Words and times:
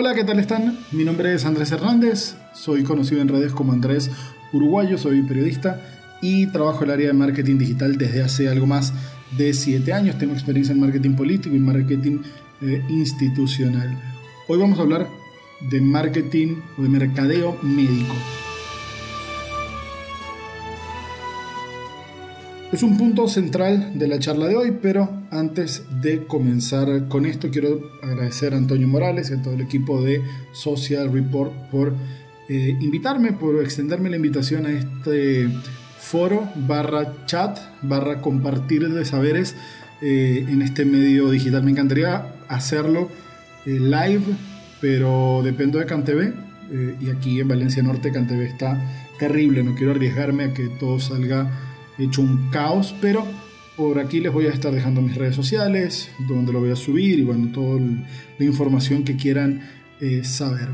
Hola, 0.00 0.14
¿qué 0.14 0.22
tal 0.22 0.38
están? 0.38 0.78
Mi 0.92 1.02
nombre 1.02 1.34
es 1.34 1.44
Andrés 1.44 1.72
Hernández, 1.72 2.36
soy 2.54 2.84
conocido 2.84 3.20
en 3.20 3.26
redes 3.26 3.52
como 3.52 3.72
Andrés 3.72 4.12
Uruguayo, 4.52 4.96
soy 4.96 5.22
periodista 5.22 5.80
y 6.22 6.46
trabajo 6.46 6.84
en 6.84 6.90
el 6.90 6.94
área 6.94 7.06
de 7.08 7.14
marketing 7.14 7.58
digital 7.58 7.98
desde 7.98 8.22
hace 8.22 8.48
algo 8.48 8.64
más 8.64 8.92
de 9.36 9.52
7 9.52 9.92
años. 9.92 10.16
Tengo 10.16 10.34
experiencia 10.34 10.72
en 10.72 10.78
marketing 10.78 11.16
político 11.16 11.56
y 11.56 11.58
marketing 11.58 12.20
eh, 12.62 12.80
institucional. 12.88 14.00
Hoy 14.46 14.58
vamos 14.60 14.78
a 14.78 14.82
hablar 14.82 15.08
de 15.68 15.80
marketing 15.80 16.58
o 16.78 16.82
de 16.82 16.88
mercadeo 16.90 17.58
médico. 17.64 18.14
Es 22.70 22.82
un 22.82 22.98
punto 22.98 23.28
central 23.28 23.98
de 23.98 24.06
la 24.08 24.18
charla 24.18 24.46
de 24.46 24.54
hoy, 24.54 24.76
pero 24.82 25.08
antes 25.30 25.84
de 26.02 26.26
comenzar 26.26 27.08
con 27.08 27.24
esto 27.24 27.48
quiero 27.50 27.80
agradecer 28.02 28.52
a 28.52 28.58
Antonio 28.58 28.86
Morales 28.86 29.30
y 29.30 29.34
a 29.34 29.42
todo 29.42 29.54
el 29.54 29.62
equipo 29.62 30.02
de 30.02 30.20
Social 30.52 31.10
Report 31.10 31.50
por 31.70 31.94
eh, 32.50 32.76
invitarme, 32.78 33.32
por 33.32 33.62
extenderme 33.62 34.10
la 34.10 34.16
invitación 34.16 34.66
a 34.66 34.72
este 34.72 35.48
foro 35.98 36.46
barra 36.56 37.24
chat 37.24 37.58
barra 37.80 38.20
compartir 38.20 38.86
de 38.86 39.04
saberes 39.06 39.56
eh, 40.02 40.44
en 40.46 40.60
este 40.60 40.84
medio 40.84 41.30
digital. 41.30 41.62
Me 41.62 41.70
encantaría 41.70 42.34
hacerlo 42.48 43.08
eh, 43.64 43.80
live, 43.80 44.24
pero 44.82 45.40
dependo 45.42 45.78
de 45.78 45.86
CanTV 45.86 46.34
y 47.00 47.08
aquí 47.08 47.40
en 47.40 47.48
Valencia 47.48 47.82
Norte 47.82 48.12
CanTV 48.12 48.42
está 48.42 48.78
terrible, 49.18 49.62
no 49.62 49.74
quiero 49.74 49.92
arriesgarme 49.92 50.44
a 50.44 50.52
que 50.52 50.68
todo 50.68 51.00
salga 51.00 51.50
hecho 51.98 52.22
un 52.22 52.50
caos, 52.50 52.94
pero 53.00 53.26
por 53.76 53.98
aquí 53.98 54.20
les 54.20 54.32
voy 54.32 54.46
a 54.46 54.50
estar 54.50 54.72
dejando 54.72 55.00
mis 55.00 55.16
redes 55.16 55.36
sociales, 55.36 56.10
donde 56.28 56.52
lo 56.52 56.60
voy 56.60 56.70
a 56.70 56.76
subir 56.76 57.18
y 57.18 57.22
bueno, 57.22 57.52
toda 57.52 57.80
la 57.80 58.44
información 58.44 59.04
que 59.04 59.16
quieran 59.16 59.62
eh, 60.00 60.24
saber. 60.24 60.68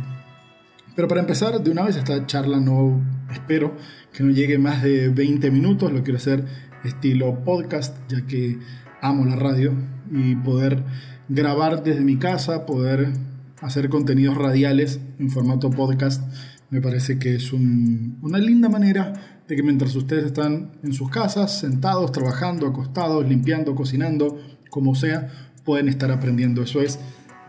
Pero 0.97 1.09
para 1.09 1.21
empezar, 1.21 1.63
de 1.63 1.71
una 1.71 1.83
vez 1.83 1.97
esta 1.97 2.27
charla 2.27 2.61
no 2.61 3.03
espero 3.33 3.77
que 4.13 4.23
no 4.23 4.33
llegue 4.33 4.59
más 4.59 4.83
de 4.83 5.09
20 5.09 5.51
minutos, 5.51 5.93
lo 5.93 6.03
quiero 6.03 6.19
hacer 6.19 6.45
estilo 6.85 7.43
podcast, 7.45 7.97
ya 8.09 8.27
que 8.27 8.59
amo 9.03 9.25
la 9.25 9.37
radio 9.37 9.73
y 10.11 10.37
poder 10.37 10.85
grabar 11.29 11.83
desde 11.83 12.03
mi 12.03 12.17
casa, 12.17 12.65
poder 12.65 13.13
hacer 13.61 13.89
contenidos 13.89 14.37
radiales 14.37 15.01
en 15.19 15.31
formato 15.31 15.71
podcast, 15.71 16.23
me 16.71 16.81
parece 16.81 17.19
que 17.19 17.35
es 17.35 17.53
una 17.53 18.39
linda 18.39 18.69
manera 18.69 19.34
de 19.49 19.57
que 19.57 19.63
mientras 19.63 19.95
ustedes 19.95 20.27
están 20.27 20.73
en 20.83 20.93
sus 20.93 21.11
casas, 21.11 21.59
sentados, 21.59 22.13
trabajando, 22.13 22.67
acostados, 22.67 23.29
limpiando, 23.29 23.75
cocinando, 23.75 24.39
como 24.71 24.95
sea, 24.95 25.29
pueden 25.65 25.89
estar 25.89 26.11
aprendiendo. 26.11 26.63
Eso 26.63 26.81
es 26.81 26.99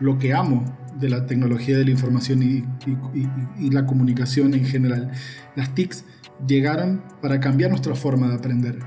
lo 0.00 0.18
que 0.18 0.34
amo 0.34 0.64
de 0.98 1.08
la 1.08 1.26
tecnología 1.26 1.76
de 1.76 1.84
la 1.84 1.90
información 1.90 2.42
y, 2.42 3.70
la 3.70 3.86
comunicación 3.86 4.54
en 4.54 4.64
general. 4.64 5.10
Las 5.54 5.74
TICs 5.74 6.04
llegaron 6.46 7.02
para 7.20 7.40
cambiar 7.40 7.70
nuestra 7.70 7.94
forma 7.94 8.28
de 8.28 8.34
aprender. 8.34 8.78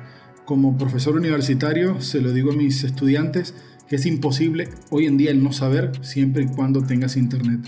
Como 0.46 0.78
profesor 0.78 1.16
universitario 1.16 2.02
se 2.02 2.22
lo 2.22 2.32
digo 2.32 2.52
a 2.52 2.56
mis 2.56 2.84
estudiantes 2.84 3.54
que 3.88 3.96
es 3.96 4.06
imposible 4.06 4.70
hoy 4.92 5.08
en 5.08 5.18
día 5.18 5.32
el 5.32 5.44
no 5.44 5.52
saber 5.52 5.92
siempre 6.02 6.44
y 6.44 6.48
cuando 6.48 6.84
tengas 6.84 7.18
internet. 7.18 7.62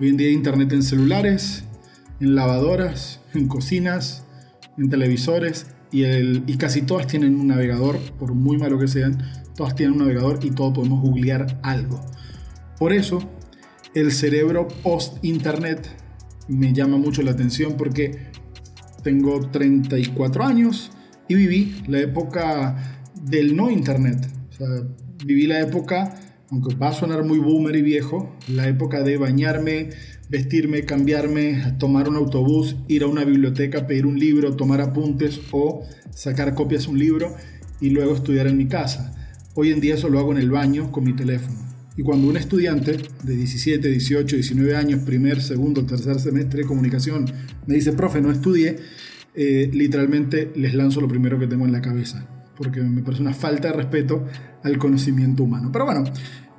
Hoy 0.00 0.10
en 0.10 0.16
día 0.16 0.28
hay 0.28 0.34
internet 0.34 0.72
en 0.72 0.82
celulares, 0.82 1.64
en 2.20 2.34
lavadoras, 2.34 3.20
en 3.34 3.48
cocinas, 3.48 4.24
en 4.78 4.88
televisores 4.88 5.66
y, 5.90 6.04
el, 6.04 6.44
y 6.46 6.56
casi 6.56 6.82
todas 6.82 7.06
tienen 7.06 7.38
un 7.38 7.48
navegador, 7.48 7.98
por 8.18 8.34
muy 8.34 8.58
malo 8.58 8.78
que 8.78 8.88
sean, 8.88 9.18
todas 9.56 9.74
tienen 9.74 9.94
un 9.94 10.00
navegador 10.00 10.38
y 10.42 10.50
todos 10.50 10.72
podemos 10.72 11.00
googlear 11.00 11.60
algo. 11.62 12.00
Por 12.78 12.92
eso, 12.92 13.20
el 13.94 14.10
cerebro 14.12 14.68
post-internet 14.82 15.86
me 16.48 16.72
llama 16.72 16.96
mucho 16.96 17.22
la 17.22 17.32
atención 17.32 17.76
porque 17.76 18.30
tengo 19.02 19.40
34 19.50 20.44
años 20.44 20.90
y 21.28 21.34
viví 21.34 21.82
la 21.86 21.98
época 21.98 23.02
del 23.22 23.54
no 23.56 23.70
internet. 23.70 24.28
Viví 25.24 25.46
la 25.46 25.60
época, 25.60 26.14
aunque 26.50 26.74
va 26.74 26.88
a 26.88 26.92
sonar 26.92 27.24
muy 27.24 27.38
boomer 27.38 27.76
y 27.76 27.82
viejo, 27.82 28.36
la 28.48 28.68
época 28.68 29.02
de 29.02 29.16
bañarme 29.16 29.90
vestirme, 30.32 30.84
cambiarme, 30.86 31.74
tomar 31.78 32.08
un 32.08 32.16
autobús, 32.16 32.76
ir 32.88 33.02
a 33.02 33.06
una 33.06 33.22
biblioteca, 33.22 33.86
pedir 33.86 34.06
un 34.06 34.18
libro, 34.18 34.56
tomar 34.56 34.80
apuntes 34.80 35.38
o 35.50 35.84
sacar 36.10 36.54
copias 36.54 36.84
de 36.84 36.90
un 36.92 36.98
libro 36.98 37.36
y 37.82 37.90
luego 37.90 38.14
estudiar 38.14 38.46
en 38.46 38.56
mi 38.56 38.66
casa. 38.66 39.14
Hoy 39.54 39.72
en 39.72 39.80
día 39.80 39.94
eso 39.94 40.08
lo 40.08 40.18
hago 40.18 40.32
en 40.32 40.38
el 40.38 40.50
baño 40.50 40.90
con 40.90 41.04
mi 41.04 41.12
teléfono. 41.12 41.58
Y 41.98 42.02
cuando 42.02 42.28
un 42.28 42.38
estudiante 42.38 42.96
de 43.22 43.36
17, 43.36 43.86
18, 43.86 44.36
19 44.36 44.74
años, 44.74 45.00
primer, 45.00 45.42
segundo, 45.42 45.84
tercer 45.84 46.18
semestre 46.18 46.62
de 46.62 46.66
comunicación, 46.66 47.26
me 47.66 47.74
dice, 47.74 47.92
profe, 47.92 48.22
no 48.22 48.30
estudié, 48.30 48.78
eh, 49.34 49.68
literalmente 49.70 50.50
les 50.56 50.72
lanzo 50.72 51.02
lo 51.02 51.08
primero 51.08 51.38
que 51.38 51.46
tengo 51.46 51.66
en 51.66 51.72
la 51.72 51.82
cabeza, 51.82 52.26
porque 52.56 52.80
me 52.80 53.02
parece 53.02 53.20
una 53.20 53.34
falta 53.34 53.68
de 53.68 53.74
respeto 53.74 54.24
al 54.64 54.78
conocimiento 54.78 55.42
humano. 55.42 55.68
Pero 55.70 55.84
bueno, 55.84 56.04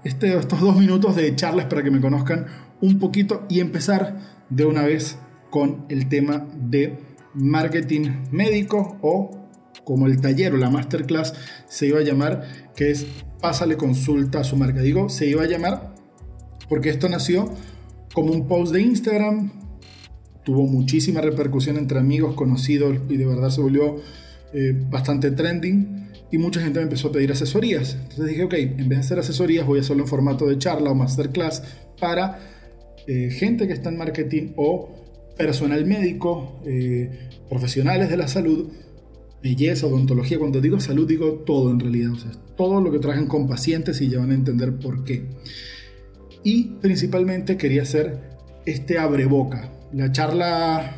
este, 0.03 0.37
estos 0.37 0.59
dos 0.59 0.77
minutos 0.77 1.15
de 1.15 1.35
charlas 1.35 1.65
para 1.65 1.83
que 1.83 1.91
me 1.91 2.01
conozcan 2.01 2.47
un 2.81 2.99
poquito 2.99 3.45
y 3.49 3.59
empezar 3.59 4.17
de 4.49 4.65
una 4.65 4.83
vez 4.83 5.17
con 5.49 5.85
el 5.89 6.09
tema 6.09 6.47
de 6.55 6.97
marketing 7.33 8.25
médico 8.31 8.97
o 9.01 9.49
como 9.83 10.07
el 10.07 10.21
taller 10.21 10.53
o 10.53 10.57
la 10.57 10.69
masterclass 10.69 11.33
se 11.67 11.87
iba 11.87 11.99
a 11.99 12.03
llamar, 12.03 12.43
que 12.75 12.91
es 12.91 13.05
Pásale 13.41 13.75
consulta 13.75 14.39
a 14.39 14.43
su 14.45 14.55
marca. 14.55 14.79
Digo, 14.79 15.09
se 15.09 15.27
iba 15.27 15.43
a 15.43 15.47
llamar 15.47 15.93
porque 16.69 16.89
esto 16.89 17.09
nació 17.09 17.53
como 18.13 18.31
un 18.31 18.47
post 18.47 18.71
de 18.71 18.81
Instagram, 18.81 19.51
tuvo 20.45 20.65
muchísima 20.65 21.19
repercusión 21.19 21.77
entre 21.77 21.99
amigos, 21.99 22.35
conocidos 22.35 22.97
y 23.09 23.17
de 23.17 23.25
verdad 23.25 23.49
se 23.49 23.59
volvió 23.59 23.97
eh, 24.53 24.81
bastante 24.89 25.31
trending 25.31 26.09
y 26.33 26.39
mucha 26.39 26.59
gente 26.59 26.79
me 26.79 26.85
empezó 26.85 27.09
a 27.09 27.11
pedir 27.11 27.31
asesorías. 27.31 27.93
Entonces 27.93 28.25
dije, 28.25 28.43
ok, 28.43 28.53
en 28.55 28.89
vez 28.89 28.97
de 28.97 28.97
hacer 28.97 29.19
asesorías 29.19 29.67
voy 29.67 29.77
a 29.77 29.81
hacerlo 29.81 30.01
en 30.01 30.09
formato 30.09 30.47
de 30.47 30.57
charla 30.57 30.89
o 30.89 30.95
masterclass 30.95 31.61
para 31.99 32.39
eh, 33.05 33.29
gente 33.29 33.67
que 33.67 33.73
está 33.73 33.89
en 33.89 33.97
marketing 33.97 34.53
o 34.55 34.89
personal 35.37 35.85
médico, 35.85 36.59
eh, 36.65 37.29
profesionales 37.47 38.09
de 38.09 38.17
la 38.17 38.27
salud, 38.27 38.67
belleza, 39.43 39.85
odontología. 39.85 40.39
Cuando 40.39 40.59
digo 40.59 40.79
salud 40.79 41.07
digo 41.07 41.43
todo 41.45 41.69
en 41.69 41.79
realidad, 41.79 42.13
o 42.13 42.17
sea, 42.17 42.31
todo 42.57 42.81
lo 42.81 42.91
que 42.91 42.97
trabajan 42.97 43.27
con 43.27 43.47
pacientes 43.47 44.01
y 44.01 44.09
ya 44.09 44.17
van 44.17 44.31
a 44.31 44.33
entender 44.33 44.79
por 44.79 45.03
qué. 45.03 45.27
Y 46.43 46.63
principalmente 46.81 47.57
quería 47.57 47.83
hacer 47.83 48.17
este 48.65 48.97
abre 48.97 49.27
boca. 49.27 49.71
La 49.93 50.11
charla 50.11 50.95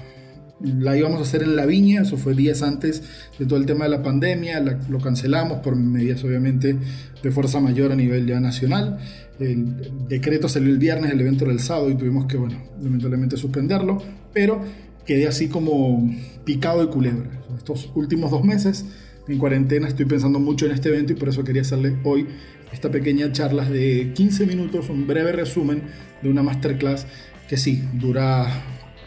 la 0.65 0.97
íbamos 0.97 1.19
a 1.19 1.21
hacer 1.23 1.43
en 1.43 1.55
la 1.55 1.65
viña, 1.65 2.01
eso 2.01 2.17
fue 2.17 2.33
días 2.33 2.61
antes 2.61 3.03
de 3.37 3.45
todo 3.45 3.59
el 3.59 3.65
tema 3.65 3.85
de 3.85 3.91
la 3.91 4.03
pandemia, 4.03 4.59
lo 4.89 4.99
cancelamos 4.99 5.59
por 5.59 5.75
medidas 5.75 6.23
obviamente 6.23 6.75
de 7.21 7.31
fuerza 7.31 7.59
mayor 7.59 7.91
a 7.91 7.95
nivel 7.95 8.25
ya 8.25 8.39
nacional. 8.39 8.97
El 9.39 10.07
decreto 10.07 10.47
salió 10.47 10.69
el 10.69 10.77
viernes, 10.77 11.11
el 11.11 11.19
evento 11.19 11.45
era 11.45 11.53
el 11.53 11.59
sábado 11.59 11.89
y 11.89 11.95
tuvimos 11.95 12.25
que, 12.25 12.37
bueno, 12.37 12.61
lamentablemente 12.81 13.37
suspenderlo, 13.37 14.01
pero 14.33 14.61
quedé 15.05 15.27
así 15.27 15.47
como 15.47 16.11
picado 16.43 16.81
de 16.85 16.91
culebra. 16.91 17.29
Estos 17.57 17.91
últimos 17.95 18.31
dos 18.31 18.43
meses 18.43 18.85
en 19.27 19.37
cuarentena 19.37 19.87
estoy 19.87 20.05
pensando 20.05 20.39
mucho 20.39 20.65
en 20.65 20.71
este 20.71 20.89
evento 20.89 21.13
y 21.13 21.15
por 21.15 21.29
eso 21.29 21.43
quería 21.43 21.61
hacerle 21.61 21.97
hoy 22.03 22.27
esta 22.71 22.91
pequeña 22.91 23.31
charla 23.31 23.67
de 23.69 24.11
15 24.13 24.45
minutos, 24.45 24.89
un 24.89 25.07
breve 25.07 25.31
resumen 25.31 25.83
de 26.21 26.29
una 26.29 26.43
masterclass 26.43 27.05
que 27.47 27.57
sí, 27.57 27.83
dura 27.93 28.47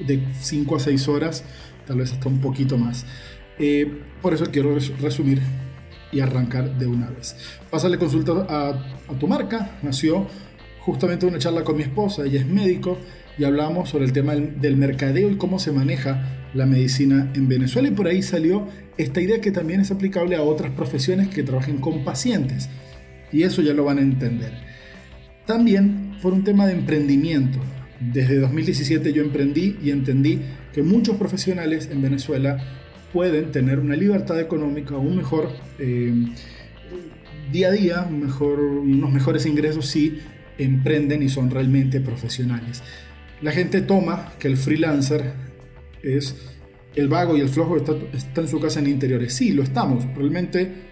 de 0.01 0.23
5 0.41 0.77
a 0.77 0.81
6 0.81 1.09
horas, 1.09 1.45
tal 1.87 1.99
vez 1.99 2.13
hasta 2.13 2.29
un 2.29 2.41
poquito 2.41 2.77
más. 2.77 3.07
Eh, 3.59 3.91
por 4.23 4.35
eso 4.35 4.47
quiero 4.51 4.77
resumir 5.01 5.41
y 6.13 6.21
arrancar 6.21 6.79
de 6.79 6.87
una 6.87 7.09
vez. 7.11 7.37
Pásale 7.71 7.99
consulta 7.99 8.47
a, 8.49 9.17
tu 9.19 9.27
marca. 9.27 9.79
Nació 9.83 10.27
justamente 10.81 11.27
una 11.27 11.39
charla 11.39 11.65
con 11.65 11.77
mi 11.77 11.83
esposa, 11.83 12.25
ella 12.25 12.41
es 12.41 12.47
médico, 12.47 12.99
y 13.37 13.45
hablamos 13.45 13.91
sobre 13.91 14.05
el 14.05 14.13
tema 14.13 14.35
del, 14.35 14.77
mercadeo 14.77 15.31
y 15.31 15.37
cómo 15.37 15.59
se 15.59 15.71
maneja 15.71 16.49
la 16.55 16.67
medicina 16.67 17.31
en 17.35 17.49
Venezuela. 17.49 17.89
Y 17.89 17.93
por 17.93 18.09
ahí 18.09 18.23
salió 18.23 18.67
esta 18.97 19.21
idea 19.21 19.41
que 19.41 19.53
también 19.53 19.81
es 19.81 19.91
aplicable 19.91 20.35
a 20.35 20.43
otras 20.43 20.73
profesiones 20.73 21.29
que 21.29 21.43
trabajen 21.43 21.79
con 21.79 22.05
pacientes. 22.05 22.69
Y 23.31 23.43
eso 23.43 23.63
ya 23.63 23.75
lo 23.75 23.85
van 23.85 23.99
a 23.99 24.03
entender. 24.03 24.53
También 25.47 26.17
por 26.23 26.33
un 26.33 26.43
tema 26.43 26.67
de 26.67 26.73
emprendimiento. 26.73 27.59
Desde 28.01 28.39
2017 28.39 29.13
yo 29.13 29.23
emprendí 29.23 29.77
y 29.83 29.91
entendí 29.91 30.41
que 30.73 30.83
muchos 30.83 31.17
profesionales 31.17 31.89
en 31.91 32.01
Venezuela 32.01 32.59
pueden 33.13 33.51
tener 33.51 33.81
una 33.81 33.97
libertad 33.97 34.39
económica, 34.41 34.97
un 34.97 35.17
mejor 35.17 35.51
eh, 35.79 36.13
día 37.51 37.69
a 37.69 37.73
día, 37.73 38.03
mejor, 38.03 38.61
unos 38.61 39.13
mejores 39.13 39.47
ingresos 39.47 39.87
si 39.87 40.19
emprenden 40.59 41.23
y 41.23 41.29
son 41.29 41.51
realmente 41.51 42.01
profesionales. 42.01 42.83
La 43.41 43.53
gente 43.53 43.81
toma 43.81 44.33
que 44.39 44.49
el 44.49 44.57
freelancer 44.57 45.33
es 46.03 46.37
el 46.95 47.09
vago 47.09 47.37
y 47.37 47.41
el 47.41 47.49
flojo 47.49 47.77
está, 47.77 47.95
está 48.13 48.41
en 48.41 48.49
su 48.49 48.61
casa 48.61 48.81
en 48.81 48.89
interiores. 48.89 49.35
Sí, 49.35 49.53
lo 49.53 49.63
estamos. 49.63 50.05
Realmente 50.17 50.89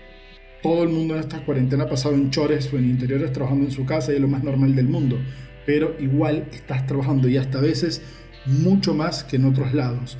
todo 0.62 0.84
el 0.84 0.88
mundo 0.88 1.14
en 1.14 1.20
esta 1.20 1.44
cuarentena 1.44 1.84
ha 1.84 1.88
pasado 1.88 2.14
en 2.14 2.30
chores 2.30 2.72
o 2.72 2.78
en 2.78 2.88
interiores 2.88 3.32
trabajando 3.32 3.66
en 3.66 3.72
su 3.72 3.84
casa 3.84 4.12
y 4.12 4.16
es 4.16 4.20
lo 4.20 4.28
más 4.28 4.42
normal 4.42 4.74
del 4.74 4.86
mundo. 4.88 5.18
Pero 5.66 5.96
igual 5.98 6.48
estás 6.52 6.86
trabajando 6.86 7.28
y 7.28 7.36
hasta 7.36 7.58
a 7.58 7.62
veces 7.62 8.00
mucho 8.46 8.94
más 8.94 9.24
que 9.24 9.36
en 9.36 9.44
otros 9.44 9.74
lados. 9.74 10.16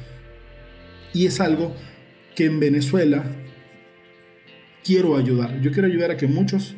Y 1.15 1.27
es 1.27 1.41
algo 1.41 1.75
que 2.35 2.45
en 2.45 2.61
Venezuela 2.61 3.25
quiero 4.85 5.17
ayudar. 5.17 5.61
Yo 5.63 5.73
quiero 5.73 5.89
ayudar 5.89 6.11
a 6.11 6.17
que 6.17 6.27
muchos 6.27 6.75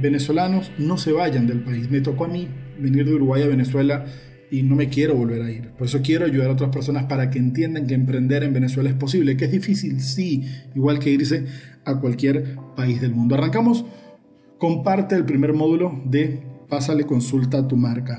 venezolanos 0.00 0.70
no 0.78 0.96
se 0.96 1.12
vayan 1.12 1.46
del 1.46 1.60
país. 1.62 1.90
Me 1.90 2.00
tocó 2.00 2.24
a 2.24 2.28
mí 2.28 2.48
venir 2.78 3.04
de 3.04 3.14
Uruguay 3.14 3.42
a 3.42 3.48
Venezuela 3.48 4.06
y 4.50 4.62
no 4.62 4.76
me 4.76 4.88
quiero 4.88 5.14
volver 5.14 5.42
a 5.42 5.50
ir. 5.50 5.70
Por 5.70 5.88
eso 5.88 6.00
quiero 6.02 6.24
ayudar 6.24 6.48
a 6.48 6.52
otras 6.52 6.70
personas 6.70 7.04
para 7.04 7.30
que 7.30 7.38
entiendan 7.38 7.86
que 7.86 7.94
emprender 7.94 8.44
en 8.44 8.52
Venezuela 8.52 8.88
es 8.88 8.96
posible, 8.96 9.36
que 9.36 9.46
es 9.46 9.52
difícil, 9.52 10.00
sí, 10.00 10.44
igual 10.74 10.98
que 10.98 11.10
irse 11.10 11.44
a 11.84 11.98
cualquier 12.00 12.56
país 12.76 13.00
del 13.00 13.12
mundo. 13.12 13.34
Arrancamos. 13.34 13.84
Comparte 14.58 15.16
el 15.16 15.24
primer 15.24 15.52
módulo 15.52 16.00
de 16.06 16.53
Pásale 16.74 17.06
consulta 17.06 17.58
a 17.58 17.68
tu 17.68 17.76
marca. 17.76 18.18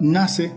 Nace 0.00 0.52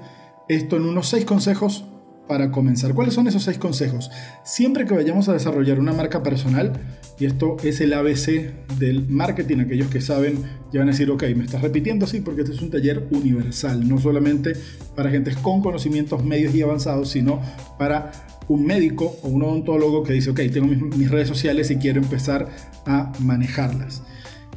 esto 0.47 0.77
en 0.77 0.85
unos 0.85 1.09
seis 1.09 1.25
consejos 1.25 1.83
para 2.31 2.49
comenzar. 2.49 2.93
¿Cuáles 2.93 3.13
son 3.13 3.27
esos 3.27 3.43
seis 3.43 3.57
consejos? 3.57 4.09
Siempre 4.45 4.85
que 4.85 4.93
vayamos 4.93 5.27
a 5.27 5.33
desarrollar 5.33 5.81
una 5.81 5.91
marca 5.91 6.23
personal, 6.23 6.71
y 7.19 7.25
esto 7.25 7.57
es 7.61 7.81
el 7.81 7.91
ABC 7.91 8.53
del 8.79 9.05
marketing, 9.09 9.57
aquellos 9.57 9.89
que 9.89 9.99
saben 9.99 10.41
ya 10.71 10.79
van 10.79 10.87
a 10.87 10.91
decir, 10.93 11.11
ok, 11.11 11.23
me 11.35 11.43
estás 11.43 11.61
repitiendo, 11.61 12.07
sí, 12.07 12.21
porque 12.21 12.43
este 12.43 12.53
es 12.53 12.61
un 12.61 12.69
taller 12.69 13.05
universal, 13.11 13.85
no 13.85 13.99
solamente 13.99 14.53
para 14.95 15.09
gente 15.09 15.35
con 15.41 15.61
conocimientos 15.61 16.23
medios 16.23 16.55
y 16.55 16.61
avanzados, 16.61 17.09
sino 17.09 17.41
para 17.77 18.13
un 18.47 18.65
médico 18.65 19.13
o 19.23 19.27
un 19.27 19.43
odontólogo 19.43 20.03
que 20.03 20.13
dice, 20.13 20.29
ok, 20.29 20.39
tengo 20.53 20.67
mis, 20.67 21.11
redes 21.11 21.27
sociales 21.27 21.69
y 21.69 21.75
quiero 21.75 21.99
empezar 21.99 22.47
a 22.85 23.11
manejarlas. 23.19 24.03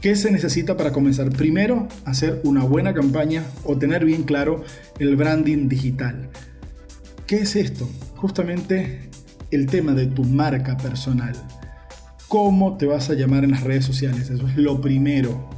¿Qué 0.00 0.14
se 0.14 0.30
necesita 0.30 0.76
para 0.76 0.92
comenzar? 0.92 1.30
Primero, 1.30 1.88
hacer 2.04 2.40
una 2.44 2.62
buena 2.62 2.94
campaña 2.94 3.42
o 3.64 3.76
tener 3.78 4.04
bien 4.04 4.22
claro 4.22 4.62
el 5.00 5.16
branding 5.16 5.66
digital. 5.66 6.30
¿Qué 7.26 7.36
es 7.36 7.56
esto? 7.56 7.88
Justamente 8.16 9.08
el 9.50 9.64
tema 9.64 9.94
de 9.94 10.06
tu 10.06 10.24
marca 10.24 10.76
personal. 10.76 11.32
¿Cómo 12.28 12.76
te 12.76 12.84
vas 12.84 13.08
a 13.08 13.14
llamar 13.14 13.44
en 13.44 13.52
las 13.52 13.62
redes 13.62 13.86
sociales? 13.86 14.28
Eso 14.28 14.46
es 14.46 14.58
lo 14.58 14.78
primero. 14.82 15.48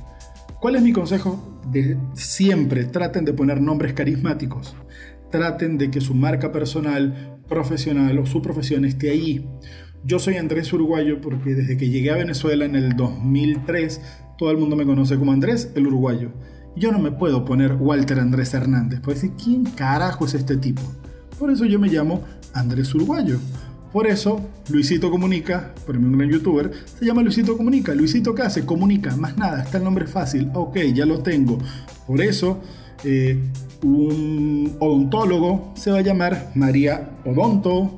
¿Cuál 0.60 0.76
es 0.76 0.82
mi 0.82 0.92
consejo? 0.92 1.60
De 1.72 1.98
siempre 2.14 2.84
traten 2.84 3.24
de 3.24 3.32
poner 3.32 3.60
nombres 3.60 3.94
carismáticos. 3.94 4.76
Traten 5.32 5.76
de 5.76 5.90
que 5.90 6.00
su 6.00 6.14
marca 6.14 6.52
personal 6.52 7.40
profesional 7.48 8.16
o 8.20 8.26
su 8.26 8.42
profesión 8.42 8.84
esté 8.84 9.10
ahí. 9.10 9.48
Yo 10.04 10.20
soy 10.20 10.36
Andrés 10.36 10.72
Uruguayo 10.72 11.20
porque 11.20 11.56
desde 11.56 11.76
que 11.76 11.88
llegué 11.88 12.12
a 12.12 12.16
Venezuela 12.16 12.64
en 12.64 12.76
el 12.76 12.94
2003, 12.94 14.00
todo 14.38 14.52
el 14.52 14.58
mundo 14.58 14.76
me 14.76 14.86
conoce 14.86 15.16
como 15.16 15.32
Andrés 15.32 15.72
el 15.74 15.88
Uruguayo. 15.88 16.30
Yo 16.76 16.92
no 16.92 17.00
me 17.00 17.10
puedo 17.10 17.44
poner 17.44 17.72
Walter 17.74 18.20
Andrés 18.20 18.54
Hernández, 18.54 19.00
puedo 19.00 19.16
decir, 19.16 19.32
¿quién 19.42 19.64
carajo 19.64 20.26
es 20.26 20.34
este 20.34 20.56
tipo? 20.58 20.82
Por 21.38 21.50
eso 21.50 21.64
yo 21.64 21.78
me 21.78 21.88
llamo 21.88 22.22
Andrés 22.52 22.94
Uruguayo. 22.94 23.38
Por 23.92 24.06
eso 24.06 24.40
Luisito 24.68 25.10
Comunica, 25.10 25.72
por 25.86 25.98
mí 25.98 26.04
un 26.04 26.18
gran 26.18 26.30
youtuber, 26.30 26.70
se 26.98 27.04
llama 27.04 27.22
Luisito 27.22 27.56
Comunica. 27.56 27.94
Luisito 27.94 28.34
¿qué 28.34 28.42
hace? 28.42 28.66
Comunica, 28.66 29.16
más 29.16 29.36
nada, 29.38 29.62
está 29.62 29.78
el 29.78 29.84
nombre 29.84 30.06
fácil. 30.06 30.50
Ok, 30.54 30.76
ya 30.94 31.06
lo 31.06 31.20
tengo. 31.20 31.58
Por 32.06 32.20
eso 32.20 32.60
eh, 33.04 33.38
un 33.82 34.76
odontólogo 34.80 35.72
se 35.76 35.90
va 35.90 35.98
a 35.98 36.02
llamar 36.02 36.50
María 36.54 37.10
Odonto 37.24 37.96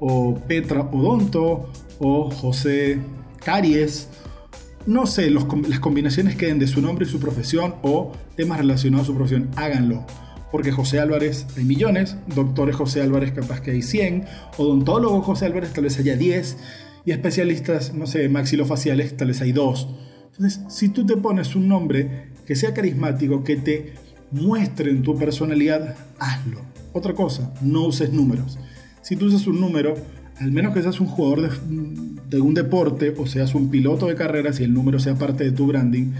o 0.00 0.34
Petra 0.46 0.82
Odonto 0.82 1.70
o 1.98 2.30
José 2.30 2.98
Caries. 3.44 4.08
No 4.86 5.06
sé, 5.06 5.30
las 5.30 5.44
combinaciones 5.80 6.36
queden 6.36 6.58
de 6.58 6.66
su 6.66 6.80
nombre 6.80 7.06
y 7.06 7.08
su 7.08 7.20
profesión 7.20 7.74
o 7.82 8.12
temas 8.36 8.58
relacionados 8.58 9.04
a 9.04 9.06
su 9.08 9.14
profesión, 9.14 9.50
háganlo. 9.56 10.04
Porque 10.52 10.72
José 10.72 10.98
Álvarez 10.98 11.46
hay 11.56 11.64
millones, 11.64 12.16
doctores 12.34 12.76
José 12.76 13.02
Álvarez 13.02 13.32
capaz 13.32 13.60
que 13.60 13.70
hay 13.70 13.82
100, 13.82 14.24
odontólogos 14.56 15.24
José 15.24 15.46
Álvarez 15.46 15.72
tal 15.72 15.84
vez 15.84 15.98
haya 15.98 16.16
10 16.16 16.56
y 17.04 17.12
especialistas, 17.12 17.94
no 17.94 18.06
sé, 18.06 18.28
maxilofaciales 18.28 19.16
tal 19.16 19.28
vez 19.28 19.40
hay 19.40 19.52
2. 19.52 19.88
Entonces, 20.32 20.60
si 20.68 20.88
tú 20.88 21.06
te 21.06 21.16
pones 21.16 21.54
un 21.54 21.68
nombre 21.68 22.30
que 22.46 22.56
sea 22.56 22.74
carismático, 22.74 23.44
que 23.44 23.56
te 23.56 23.94
muestren 24.30 25.02
tu 25.02 25.16
personalidad, 25.16 25.96
hazlo. 26.18 26.60
Otra 26.92 27.14
cosa, 27.14 27.52
no 27.60 27.86
uses 27.86 28.12
números. 28.12 28.58
Si 29.02 29.16
tú 29.16 29.26
usas 29.26 29.46
un 29.46 29.60
número, 29.60 29.94
al 30.38 30.50
menos 30.50 30.74
que 30.74 30.82
seas 30.82 31.00
un 31.00 31.06
jugador 31.06 31.50
de, 32.28 32.40
un 32.40 32.54
deporte 32.54 33.14
o 33.16 33.26
seas 33.26 33.54
un 33.54 33.70
piloto 33.70 34.06
de 34.06 34.14
carreras 34.14 34.60
y 34.60 34.64
el 34.64 34.74
número 34.74 34.98
sea 34.98 35.14
parte 35.14 35.44
de 35.44 35.52
tu 35.52 35.66
branding, 35.66 36.12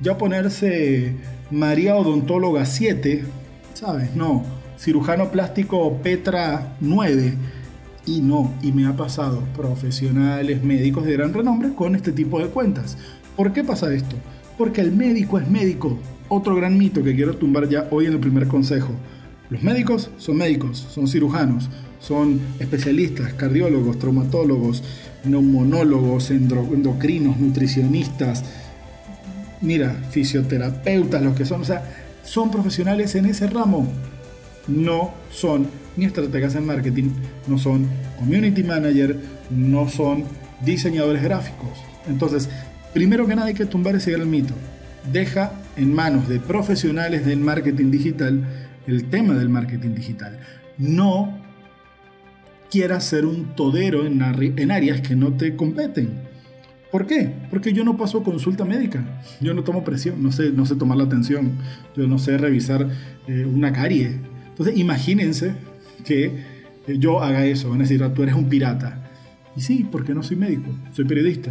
ya 0.00 0.16
ponerse 0.18 1.12
María 1.50 1.96
Odontóloga 1.96 2.64
7, 2.64 3.24
¿sabes? 3.78 4.16
No, 4.16 4.42
cirujano 4.76 5.30
plástico 5.30 5.98
Petra 6.02 6.74
9. 6.80 7.34
Y 8.06 8.22
no, 8.22 8.52
y 8.62 8.72
me 8.72 8.86
ha 8.86 8.96
pasado 8.96 9.42
profesionales, 9.54 10.64
médicos 10.64 11.04
de 11.04 11.12
gran 11.12 11.32
renombre 11.32 11.74
con 11.74 11.94
este 11.94 12.10
tipo 12.10 12.40
de 12.40 12.46
cuentas. 12.46 12.96
¿Por 13.36 13.52
qué 13.52 13.62
pasa 13.62 13.92
esto? 13.92 14.16
Porque 14.56 14.80
el 14.80 14.92
médico 14.92 15.38
es 15.38 15.48
médico, 15.48 15.98
otro 16.28 16.56
gran 16.56 16.76
mito 16.76 17.04
que 17.04 17.14
quiero 17.14 17.36
tumbar 17.36 17.68
ya 17.68 17.86
hoy 17.90 18.06
en 18.06 18.14
el 18.14 18.18
primer 18.18 18.48
consejo. 18.48 18.90
Los 19.50 19.62
médicos 19.62 20.10
son 20.16 20.38
médicos, 20.38 20.78
son 20.90 21.06
cirujanos, 21.06 21.68
son 22.00 22.40
especialistas, 22.58 23.34
cardiólogos, 23.34 23.98
traumatólogos, 23.98 24.82
neumonólogos, 25.24 26.30
endocrinos, 26.30 27.38
nutricionistas, 27.38 28.44
mira, 29.60 29.94
fisioterapeutas, 30.10 31.22
los 31.22 31.36
que 31.36 31.44
son, 31.44 31.60
o 31.60 31.64
sea, 31.64 32.07
son 32.28 32.50
profesionales 32.50 33.14
en 33.14 33.26
ese 33.26 33.46
ramo. 33.46 33.90
No 34.66 35.14
son 35.30 35.66
ni 35.96 36.04
estrategas 36.04 36.54
en 36.54 36.66
marketing, 36.66 37.10
no 37.46 37.58
son 37.58 37.88
community 38.18 38.62
manager, 38.62 39.18
no 39.50 39.88
son 39.88 40.24
diseñadores 40.64 41.22
gráficos. 41.22 41.78
Entonces, 42.06 42.48
primero 42.92 43.26
que 43.26 43.34
nada 43.34 43.48
hay 43.48 43.54
que 43.54 43.66
tumbar 43.66 43.96
ese 43.96 44.10
gran 44.10 44.28
mito 44.28 44.54
deja 45.12 45.52
en 45.76 45.94
manos 45.94 46.28
de 46.28 46.38
profesionales 46.40 47.24
del 47.24 47.40
marketing 47.40 47.90
digital 47.90 48.44
el 48.86 49.08
tema 49.08 49.34
del 49.34 49.48
marketing 49.48 49.94
digital. 49.94 50.38
No 50.76 51.38
quieras 52.70 53.04
ser 53.04 53.24
un 53.24 53.54
todero 53.54 54.06
en, 54.06 54.70
áreas 54.70 55.00
que 55.00 55.16
no 55.16 55.32
te 55.32 55.56
competen. 55.56 56.27
¿Por 56.90 57.06
qué? 57.06 57.32
Porque 57.50 57.72
yo 57.72 57.84
no 57.84 57.96
paso 57.96 58.22
consulta 58.22 58.64
médica, 58.64 59.04
yo 59.40 59.52
no 59.52 59.62
tomo 59.62 59.84
presión, 59.84 60.22
no 60.22 60.32
sé, 60.32 60.50
no 60.52 60.64
sé 60.64 60.74
tomar 60.76 60.96
la 60.96 61.04
atención, 61.04 61.52
yo 61.94 62.06
no 62.06 62.18
sé 62.18 62.38
revisar 62.38 62.88
eh, 63.26 63.44
una 63.44 63.72
carie. 63.72 64.20
Entonces 64.48 64.76
imagínense 64.78 65.54
que 66.04 66.32
yo 66.86 67.22
haga 67.22 67.44
eso, 67.44 67.68
van 67.68 67.80
a 67.80 67.82
decir, 67.82 68.02
ah, 68.02 68.14
tú 68.14 68.22
eres 68.22 68.34
un 68.34 68.48
pirata. 68.48 69.04
Y 69.54 69.60
sí, 69.60 69.86
porque 69.90 70.14
no 70.14 70.22
soy 70.22 70.36
médico, 70.36 70.70
soy 70.92 71.04
periodista. 71.04 71.50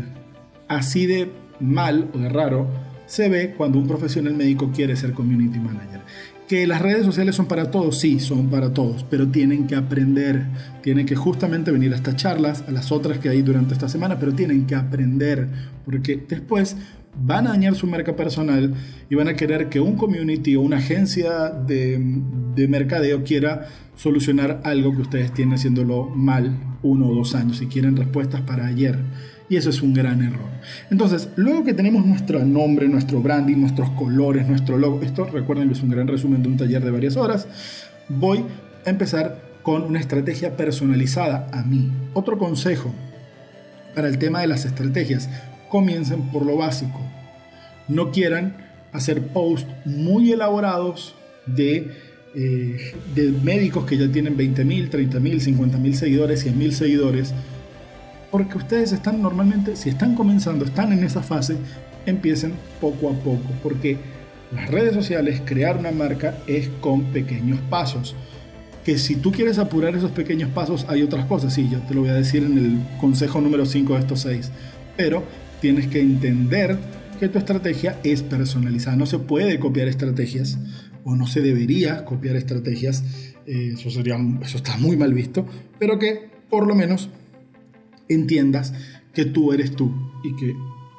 Así 0.67 1.05
de 1.05 1.31
mal 1.59 2.09
o 2.13 2.17
de 2.17 2.29
raro 2.29 2.67
se 3.05 3.29
ve 3.29 3.53
cuando 3.55 3.79
un 3.79 3.87
profesional 3.87 4.33
médico 4.33 4.71
quiere 4.73 4.95
ser 4.95 5.13
community 5.13 5.59
manager. 5.59 6.01
Que 6.47 6.65
las 6.65 6.81
redes 6.81 7.05
sociales 7.05 7.35
son 7.35 7.47
para 7.47 7.71
todos, 7.71 7.99
sí, 7.99 8.19
son 8.21 8.49
para 8.49 8.73
todos, 8.73 9.03
pero 9.09 9.27
tienen 9.27 9.67
que 9.67 9.75
aprender, 9.75 10.45
tienen 10.81 11.05
que 11.05 11.15
justamente 11.15 11.71
venir 11.71 11.91
a 11.91 11.97
estas 11.97 12.15
charlas, 12.15 12.63
a 12.67 12.71
las 12.71 12.91
otras 12.91 13.19
que 13.19 13.27
hay 13.27 13.41
durante 13.41 13.73
esta 13.73 13.89
semana, 13.89 14.17
pero 14.17 14.33
tienen 14.33 14.65
que 14.65 14.75
aprender, 14.75 15.49
porque 15.83 16.23
después 16.27 16.77
van 17.19 17.47
a 17.47 17.49
dañar 17.49 17.75
su 17.75 17.87
marca 17.87 18.15
personal 18.15 18.73
y 19.09 19.15
van 19.15 19.27
a 19.27 19.35
querer 19.35 19.69
que 19.69 19.79
un 19.79 19.97
community 19.97 20.55
o 20.55 20.61
una 20.61 20.77
agencia 20.77 21.49
de, 21.49 21.99
de 22.55 22.67
mercadeo 22.67 23.23
quiera 23.23 23.67
solucionar 23.95 24.61
algo 24.63 24.95
que 24.95 25.01
ustedes 25.01 25.33
tienen 25.33 25.55
haciéndolo 25.55 26.05
mal 26.05 26.77
uno 26.83 27.09
o 27.09 27.15
dos 27.15 27.35
años 27.35 27.61
y 27.61 27.67
quieren 27.67 27.97
respuestas 27.97 28.41
para 28.41 28.67
ayer. 28.67 28.97
Y 29.49 29.55
eso 29.55 29.69
es 29.69 29.81
un 29.81 29.93
gran 29.93 30.21
error. 30.21 30.49
Entonces, 30.91 31.29
luego 31.35 31.63
que 31.63 31.73
tenemos 31.73 32.05
nuestro 32.05 32.43
nombre, 32.45 32.87
nuestro 32.89 33.21
branding, 33.21 33.57
nuestros 33.57 33.89
colores, 33.91 34.47
nuestro 34.47 34.77
logo, 34.77 35.01
esto 35.01 35.25
recuerden 35.25 35.69
que 35.69 35.73
es 35.73 35.81
un 35.81 35.89
gran 35.89 36.07
resumen 36.07 36.43
de 36.43 36.49
un 36.49 36.57
taller 36.57 36.83
de 36.83 36.91
varias 36.91 37.15
horas, 37.15 37.47
voy 38.09 38.43
a 38.85 38.89
empezar 38.89 39.41
con 39.63 39.83
una 39.83 39.99
estrategia 39.99 40.57
personalizada 40.57 41.47
a 41.53 41.63
mí. 41.63 41.91
Otro 42.13 42.37
consejo 42.37 42.93
para 43.97 44.09
el 44.09 44.19
tema 44.19 44.41
de 44.41 44.47
las 44.47 44.63
estrategias, 44.63 45.27
comiencen 45.69 46.21
por 46.29 46.45
lo 46.45 46.55
básico. 46.55 47.01
No 47.87 48.11
quieran 48.11 48.55
hacer 48.91 49.23
posts 49.29 49.67
muy 49.85 50.31
elaborados 50.31 51.15
de, 51.47 51.91
eh, 52.35 52.93
de 53.15 53.31
médicos 53.43 53.85
que 53.87 53.97
ya 53.97 54.07
tienen 54.07 54.37
20.000, 54.37 54.91
30.000, 54.91 55.41
50.000 55.41 55.93
seguidores, 55.93 56.45
100.000 56.45 56.71
seguidores 56.73 57.33
porque 58.31 58.57
ustedes 58.57 58.91
están 58.91 59.21
normalmente, 59.21 59.75
si 59.75 59.89
están 59.89 60.15
comenzando, 60.15 60.65
están 60.65 60.91
en 60.91 61.03
esa 61.03 61.21
fase, 61.21 61.57
empiecen 62.05 62.53
poco 62.81 63.09
a 63.09 63.13
poco, 63.13 63.49
porque 63.63 63.97
las 64.53 64.69
redes 64.69 64.93
sociales, 64.93 65.41
crear 65.45 65.77
una 65.77 65.91
marca 65.91 66.37
es 66.47 66.69
con 66.81 67.05
pequeños 67.05 67.59
pasos. 67.69 68.15
Que 68.85 68.97
si 68.97 69.17
tú 69.17 69.33
quieres 69.33 69.59
apurar 69.59 69.95
esos 69.95 70.11
pequeños 70.11 70.49
pasos, 70.51 70.85
hay 70.87 71.03
otras 71.03 71.25
cosas, 71.25 71.53
sí, 71.53 71.67
yo 71.69 71.79
te 71.79 71.93
lo 71.93 72.01
voy 72.01 72.09
a 72.09 72.13
decir 72.13 72.43
en 72.43 72.57
el 72.57 72.99
consejo 72.99 73.41
número 73.41 73.65
5 73.65 73.93
de 73.95 73.99
estos 73.99 74.21
6, 74.21 74.51
pero 74.95 75.23
tienes 75.59 75.87
que 75.87 75.99
entender 75.99 76.77
que 77.19 77.27
tu 77.27 77.37
estrategia 77.37 77.99
es 78.03 78.21
personalizada. 78.21 78.95
No 78.95 79.05
se 79.05 79.19
puede 79.19 79.59
copiar 79.59 79.87
estrategias 79.87 80.57
o 81.03 81.15
no 81.15 81.27
se 81.27 81.41
debería 81.41 82.05
copiar 82.05 82.35
estrategias. 82.35 83.03
Eh, 83.45 83.73
eso, 83.73 83.89
sería, 83.89 84.17
eso 84.41 84.57
está 84.57 84.77
muy 84.77 84.95
mal 84.95 85.13
visto. 85.13 85.45
Pero 85.79 85.99
que 85.99 86.29
por 86.49 86.67
lo 86.67 86.75
menos 86.75 87.09
entiendas 88.09 88.73
que 89.13 89.25
tú 89.25 89.53
eres 89.53 89.75
tú 89.75 89.91
y 90.23 90.35
que 90.35 90.55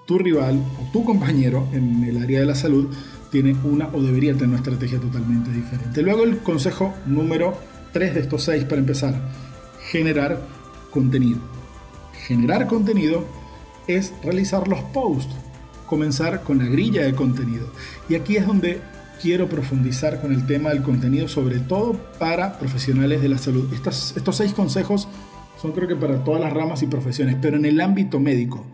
tu 0.07 0.19
rival 0.19 0.57
o 0.81 0.91
tu 0.93 1.05
compañero 1.05 1.69
en 1.73 2.03
el 2.05 2.23
área 2.23 2.41
de 2.41 2.47
la 2.47 2.55
salud 2.55 2.89
tiene 3.31 3.55
una 3.65 3.89
o 3.89 4.03
debería 4.03 4.33
tener 4.33 4.49
una 4.49 4.57
estrategia 4.57 4.99
totalmente 4.99 5.51
diferente. 5.53 6.03
Luego 6.03 6.25
el 6.25 6.39
consejo 6.39 6.95
número 7.07 7.57
3 7.93 8.15
de 8.15 8.21
estos 8.21 8.43
6 8.45 8.65
para 8.65 8.81
empezar, 8.81 9.21
generar 9.91 10.43
contenido. 10.91 11.39
Generar 12.27 12.67
contenido 12.67 13.25
es 13.87 14.13
realizar 14.23 14.67
los 14.69 14.81
posts, 14.81 15.35
comenzar 15.87 16.43
con 16.43 16.59
la 16.59 16.67
grilla 16.67 17.05
de 17.05 17.15
contenido. 17.15 17.71
Y 18.09 18.15
aquí 18.15 18.37
es 18.37 18.47
donde 18.47 18.81
quiero 19.21 19.49
profundizar 19.49 20.21
con 20.21 20.33
el 20.33 20.47
tema 20.47 20.71
del 20.71 20.83
contenido, 20.83 21.29
sobre 21.29 21.59
todo 21.61 21.95
para 22.19 22.59
profesionales 22.59 23.21
de 23.21 23.29
la 23.29 23.39
salud. 23.39 23.73
Estos, 23.73 24.17
estos 24.17 24.37
seis 24.37 24.53
consejos 24.53 25.09
son 25.61 25.73
creo 25.73 25.89
que 25.89 25.97
para 25.97 26.25
todas 26.25 26.41
las 26.41 26.53
ramas 26.53 26.83
y 26.83 26.87
profesiones, 26.87 27.37
pero 27.41 27.57
en 27.57 27.65
el 27.65 27.81
ámbito 27.81 28.21
médico. 28.21 28.67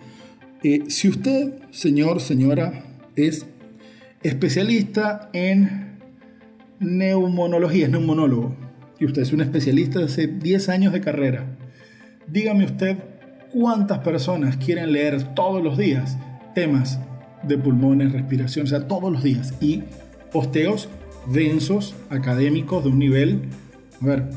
Eh, 0.63 0.85
si 0.89 1.09
usted, 1.09 1.55
señor, 1.71 2.21
señora, 2.21 2.85
es 3.17 3.47
especialista 4.23 5.31
en 5.33 5.99
neumonología, 6.81 7.87
es 7.87 7.93
neumonólogo, 7.93 8.55
y 8.99 9.07
usted 9.07 9.23
es 9.23 9.33
un 9.33 9.41
especialista 9.41 9.99
de 9.99 10.07
hace 10.07 10.27
10 10.27 10.69
años 10.69 10.93
de 10.93 11.01
carrera, 11.01 11.57
dígame 12.27 12.65
usted 12.65 12.99
cuántas 13.53 13.99
personas 13.99 14.57
quieren 14.57 14.93
leer 14.93 15.35
todos 15.35 15.63
los 15.63 15.79
días 15.79 16.17
temas 16.55 16.99
de 17.43 17.59
pulmones, 17.59 18.13
respiración, 18.13 18.65
o 18.65 18.69
sea, 18.69 18.89
todos 18.89 19.13
los 19.13 19.23
días, 19.23 19.55
y 19.61 19.83
posteos 20.33 20.89
densos, 21.33 21.95
académicos, 22.11 22.85
de 22.85 22.91
un 22.91 22.99
nivel, 22.99 23.43
a 24.01 24.07
ver, 24.07 24.31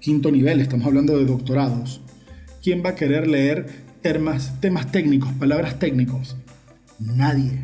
quinto 0.00 0.30
nivel, 0.30 0.60
estamos 0.60 0.86
hablando 0.86 1.16
de 1.18 1.26
doctorados. 1.26 2.00
¿Quién 2.62 2.82
va 2.84 2.90
a 2.90 2.94
querer 2.94 3.26
leer 3.26 3.66
temas, 4.02 4.60
técnicos, 4.90 5.32
palabras 5.34 5.78
técnicos? 5.78 6.36
Nadie. 6.98 7.60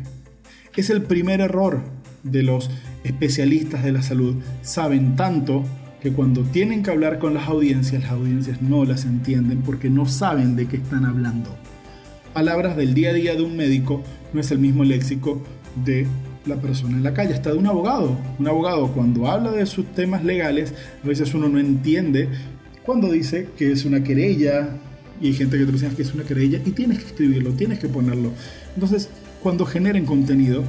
Es 0.75 0.91
el 0.91 1.01
primer 1.01 1.41
error 1.41 1.81
de 2.23 2.43
los 2.43 2.69
especialistas 3.03 3.83
de 3.83 3.91
la 3.91 4.03
salud. 4.03 4.35
Saben 4.61 5.15
tanto 5.15 5.63
que 6.01 6.11
cuando 6.11 6.43
tienen 6.43 6.83
que 6.83 6.91
hablar 6.91 7.17
con 7.17 7.33
las 7.33 7.47
audiencias, 7.47 8.03
las 8.03 8.11
audiencias 8.11 8.61
no 8.61 8.85
las 8.85 9.05
entienden 9.05 9.61
porque 9.61 9.89
no 9.89 10.05
saben 10.05 10.55
de 10.55 10.67
qué 10.67 10.77
están 10.77 11.05
hablando. 11.05 11.49
Palabras 12.33 12.77
del 12.77 12.93
día 12.93 13.09
a 13.09 13.13
día 13.13 13.35
de 13.35 13.41
un 13.41 13.57
médico 13.57 14.03
no 14.33 14.39
es 14.39 14.51
el 14.51 14.59
mismo 14.59 14.83
léxico 14.83 15.41
de 15.83 16.05
la 16.47 16.57
persona 16.57 16.97
en 16.97 17.03
la 17.03 17.13
calle, 17.13 17.33
está 17.33 17.51
de 17.51 17.57
un 17.57 17.67
abogado. 17.67 18.17
Un 18.39 18.47
abogado 18.47 18.87
cuando 18.93 19.27
habla 19.27 19.51
de 19.51 19.65
sus 19.65 19.85
temas 19.93 20.23
legales, 20.23 20.73
a 21.03 21.07
veces 21.07 21.33
uno 21.33 21.49
no 21.49 21.59
entiende 21.59 22.29
cuando 22.83 23.11
dice 23.11 23.49
que 23.57 23.71
es 23.71 23.85
una 23.85 24.03
querella, 24.03 24.69
y 25.19 25.27
hay 25.27 25.33
gente 25.33 25.57
que 25.57 25.65
te 25.65 25.71
dice 25.71 25.89
que 25.89 26.03
es 26.03 26.13
una 26.13 26.23
querella, 26.23 26.59
y 26.65 26.71
tienes 26.71 26.99
que 26.99 27.07
escribirlo, 27.07 27.51
tienes 27.51 27.79
que 27.79 27.89
ponerlo. 27.89 28.31
Entonces, 28.75 29.09
cuando 29.43 29.65
generen 29.65 30.05
contenido, 30.05 30.63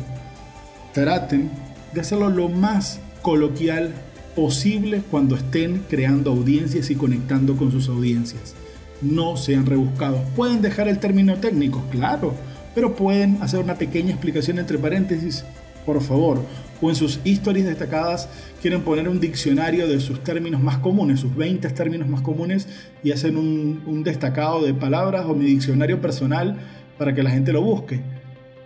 traten 0.92 1.50
de 1.94 2.00
hacerlo 2.00 2.28
lo 2.28 2.49
más 2.49 3.00
coloquial 3.23 3.92
posible 4.35 5.02
cuando 5.11 5.37
estén 5.37 5.85
creando 5.88 6.30
audiencias 6.30 6.90
y 6.90 6.94
conectando 6.94 7.56
con 7.56 7.70
sus 7.70 7.88
audiencias. 7.88 8.54
No 9.00 9.37
sean 9.37 9.66
rebuscados. 9.66 10.20
Pueden 10.35 10.61
dejar 10.61 10.88
el 10.88 10.99
término 10.99 11.37
técnico, 11.37 11.85
claro, 11.90 12.35
pero 12.75 12.94
pueden 12.94 13.38
hacer 13.42 13.61
una 13.61 13.75
pequeña 13.76 14.11
explicación 14.11 14.58
entre 14.58 14.78
paréntesis 14.78 15.44
por 15.88 16.02
favor, 16.02 16.45
o 16.83 16.90
en 16.90 16.95
sus 16.95 17.18
historias 17.25 17.66
destacadas 17.66 18.28
quieren 18.61 18.83
poner 18.83 19.09
un 19.09 19.21
diccionario 19.21 19.88
de 19.88 20.00
sus 20.00 20.23
términos 20.23 20.62
más 20.62 20.76
comunes, 20.76 21.21
sus 21.21 21.35
20 21.35 21.66
términos 21.71 22.07
más 22.07 22.21
comunes, 22.21 22.68
y 23.02 23.11
hacen 23.11 23.38
un, 23.38 24.02
destacado 24.04 24.62
de 24.62 24.75
palabras 24.75 25.25
o 25.26 25.35
mi 25.35 25.47
diccionario 25.47 25.99
personal 25.99 26.59
para 26.99 27.14
que 27.14 27.23
la 27.23 27.30
gente 27.30 27.54
lo 27.54 27.62
busque. 27.62 28.02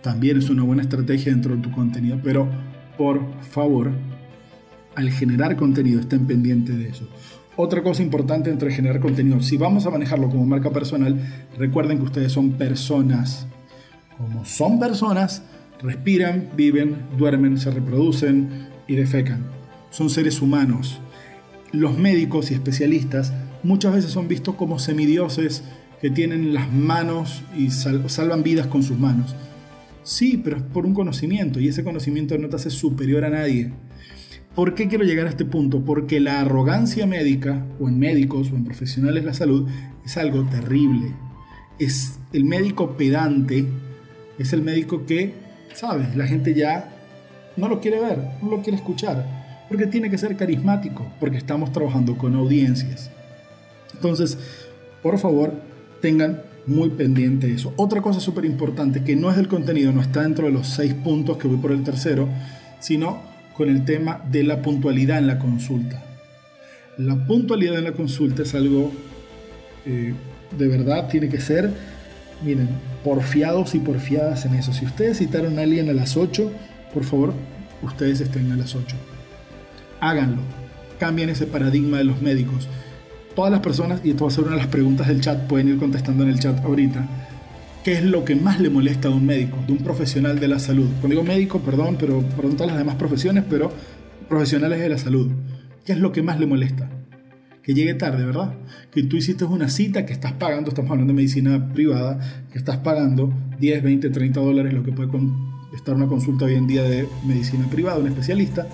También 0.01 0.37
es 0.37 0.49
una 0.49 0.63
buena 0.63 0.81
estrategia 0.81 1.31
dentro 1.31 1.55
de 1.55 1.61
tu 1.61 1.71
contenido, 1.71 2.19
pero 2.21 2.45
por 2.97 3.21
favor, 3.41 3.91
al 4.93 5.09
generar 5.09 5.55
contenido 5.55 6.01
estén 6.01 6.27
pendientes 6.27 6.77
de 6.77 6.89
eso. 6.89 7.07
Otra 7.55 7.83
cosa 7.83 8.03
importante 8.03 8.49
entre 8.49 8.69
generar 8.73 8.99
contenido, 8.99 9.41
si 9.41 9.55
vamos 9.55 9.85
a 9.85 9.89
manejarlo 9.89 10.29
como 10.29 10.45
marca 10.45 10.71
personal, 10.71 11.17
recuerden 11.57 11.99
que 11.99 12.03
ustedes 12.03 12.33
son 12.33 12.51
personas. 12.51 13.47
Como 14.17 14.43
son 14.43 14.77
personas, 14.77 15.41
respiran, 15.83 16.49
viven, 16.55 16.95
duermen, 17.17 17.57
se 17.57 17.69
reproducen 17.69 18.67
y 18.87 18.95
defecan. 18.95 19.45
Son 19.91 20.09
seres 20.09 20.41
humanos. 20.41 20.99
Los 21.71 21.97
médicos 21.97 22.49
y 22.49 22.53
especialistas 22.53 23.33
muchas 23.63 23.93
veces 23.93 24.11
son 24.11 24.27
vistos 24.27 24.55
como 24.55 24.79
semidioses 24.79 25.63
que 26.01 26.09
tienen 26.09 26.53
las 26.53 26.71
manos 26.71 27.43
y 27.57 27.69
salvan 27.69 28.43
vidas 28.43 28.67
con 28.67 28.83
sus 28.83 28.97
manos. 28.97 29.35
Sí, 30.03 30.39
pero 30.43 30.57
es 30.57 30.63
por 30.63 30.85
un 30.85 30.93
conocimiento 30.93 31.59
y 31.59 31.67
ese 31.67 31.83
conocimiento 31.83 32.37
no 32.37 32.49
te 32.49 32.57
hace 32.57 32.69
superior 32.69 33.23
a 33.23 33.29
nadie. 33.29 33.71
¿Por 34.55 34.75
qué 34.75 34.87
quiero 34.87 35.03
llegar 35.03 35.27
a 35.27 35.29
este 35.29 35.45
punto? 35.45 35.83
Porque 35.83 36.19
la 36.19 36.41
arrogancia 36.41 37.07
médica, 37.07 37.65
o 37.79 37.89
en 37.89 37.97
médicos 37.97 38.51
o 38.51 38.55
en 38.55 38.65
profesionales 38.65 39.23
de 39.23 39.27
la 39.27 39.33
salud, 39.33 39.67
es 40.05 40.17
algo 40.17 40.43
terrible. 40.43 41.11
Es 41.79 42.19
el 42.33 42.43
médico 42.45 42.95
pedante, 42.95 43.65
es 44.37 44.53
el 44.53 44.61
médico 44.61 45.05
que 45.05 45.42
¿sabes? 45.73 46.15
La 46.15 46.27
gente 46.27 46.53
ya 46.53 46.89
no 47.55 47.67
lo 47.67 47.79
quiere 47.79 47.99
ver, 47.99 48.19
no 48.41 48.49
lo 48.49 48.61
quiere 48.61 48.77
escuchar, 48.77 49.25
porque 49.69 49.87
tiene 49.87 50.09
que 50.09 50.17
ser 50.17 50.35
carismático, 50.35 51.05
porque 51.19 51.37
estamos 51.37 51.71
trabajando 51.71 52.17
con 52.17 52.35
audiencias. 52.35 53.09
Entonces, 53.93 54.37
por 55.01 55.19
favor, 55.19 55.53
tengan 56.01 56.41
muy 56.65 56.89
pendiente 56.89 57.51
eso. 57.51 57.73
Otra 57.75 58.01
cosa 58.01 58.19
súper 58.19 58.45
importante 58.45 59.03
que 59.03 59.15
no 59.15 59.29
es 59.29 59.35
del 59.35 59.47
contenido, 59.47 59.91
no 59.91 60.01
está 60.01 60.21
dentro 60.21 60.45
de 60.45 60.51
los 60.51 60.67
seis 60.67 60.93
puntos 60.93 61.37
que 61.37 61.47
voy 61.47 61.57
por 61.57 61.71
el 61.71 61.83
tercero, 61.83 62.27
sino 62.79 63.21
con 63.55 63.69
el 63.69 63.85
tema 63.85 64.21
de 64.31 64.43
la 64.43 64.61
puntualidad 64.61 65.19
en 65.19 65.27
la 65.27 65.39
consulta. 65.39 66.01
La 66.97 67.15
puntualidad 67.27 67.77
en 67.77 67.83
la 67.83 67.93
consulta 67.93 68.43
es 68.43 68.55
algo 68.55 68.91
eh, 69.85 70.13
de 70.57 70.67
verdad, 70.67 71.09
tiene 71.09 71.29
que 71.29 71.39
ser 71.39 71.71
miren, 72.43 72.69
porfiados 73.03 73.75
y 73.75 73.79
porfiadas 73.79 74.45
en 74.45 74.55
eso. 74.55 74.73
Si 74.73 74.85
ustedes 74.85 75.17
citaron 75.17 75.59
a 75.59 75.63
alguien 75.63 75.89
a 75.89 75.93
las 75.93 76.17
8, 76.17 76.51
por 76.93 77.03
favor, 77.03 77.33
ustedes 77.81 78.21
estén 78.21 78.51
a 78.51 78.55
las 78.55 78.75
8. 78.75 78.95
Háganlo. 79.99 80.41
Cambien 80.99 81.29
ese 81.29 81.47
paradigma 81.47 81.97
de 81.97 82.03
los 82.03 82.21
médicos. 82.21 82.67
Todas 83.35 83.51
las 83.51 83.61
personas, 83.61 84.01
y 84.03 84.11
esto 84.11 84.25
va 84.25 84.31
a 84.31 84.33
ser 84.33 84.43
una 84.43 84.53
de 84.53 84.61
las 84.61 84.67
preguntas 84.67 85.07
del 85.07 85.21
chat, 85.21 85.47
pueden 85.47 85.69
ir 85.69 85.77
contestando 85.77 86.23
en 86.23 86.29
el 86.29 86.39
chat 86.39 86.63
ahorita. 86.63 87.07
¿Qué 87.83 87.93
es 87.93 88.03
lo 88.03 88.23
que 88.23 88.35
más 88.35 88.59
le 88.59 88.69
molesta 88.69 89.09
a 89.09 89.11
un 89.11 89.25
médico, 89.25 89.57
de 89.67 89.73
un 89.73 89.79
profesional 89.79 90.39
de 90.39 90.47
la 90.47 90.59
salud? 90.59 90.87
Cuando 91.01 91.09
digo 91.09 91.23
médico, 91.23 91.59
perdón, 91.59 91.97
pero 91.99 92.21
perdón 92.21 92.53
todas 92.53 92.67
las 92.67 92.77
demás 92.77 92.95
profesiones, 92.95 93.43
pero 93.49 93.71
profesionales 94.29 94.79
de 94.79 94.89
la 94.89 94.97
salud. 94.97 95.31
¿Qué 95.85 95.91
es 95.91 95.97
lo 95.97 96.11
que 96.11 96.21
más 96.21 96.39
le 96.39 96.45
molesta? 96.45 96.89
Que 97.63 97.73
llegue 97.73 97.93
tarde, 97.93 98.25
¿verdad? 98.25 98.53
Que 98.91 99.03
tú 99.03 99.15
hiciste 99.15 99.45
una 99.45 99.69
cita 99.69 100.05
que 100.05 100.11
estás 100.11 100.33
pagando, 100.33 100.69
estamos 100.69 100.91
hablando 100.91 101.13
de 101.13 101.15
medicina 101.15 101.73
privada, 101.73 102.45
que 102.51 102.57
estás 102.57 102.77
pagando 102.77 103.33
10, 103.59 103.81
20, 103.81 104.09
30 104.09 104.39
dólares, 104.39 104.73
lo 104.73 104.83
que 104.83 104.91
puede 104.91 105.09
estar 105.73 105.95
una 105.95 106.07
consulta 106.07 106.45
hoy 106.45 106.55
en 106.55 106.67
día 106.67 106.83
de 106.83 107.07
medicina 107.25 107.65
privada, 107.69 107.99
un 107.99 108.07
especialista, 108.07 108.67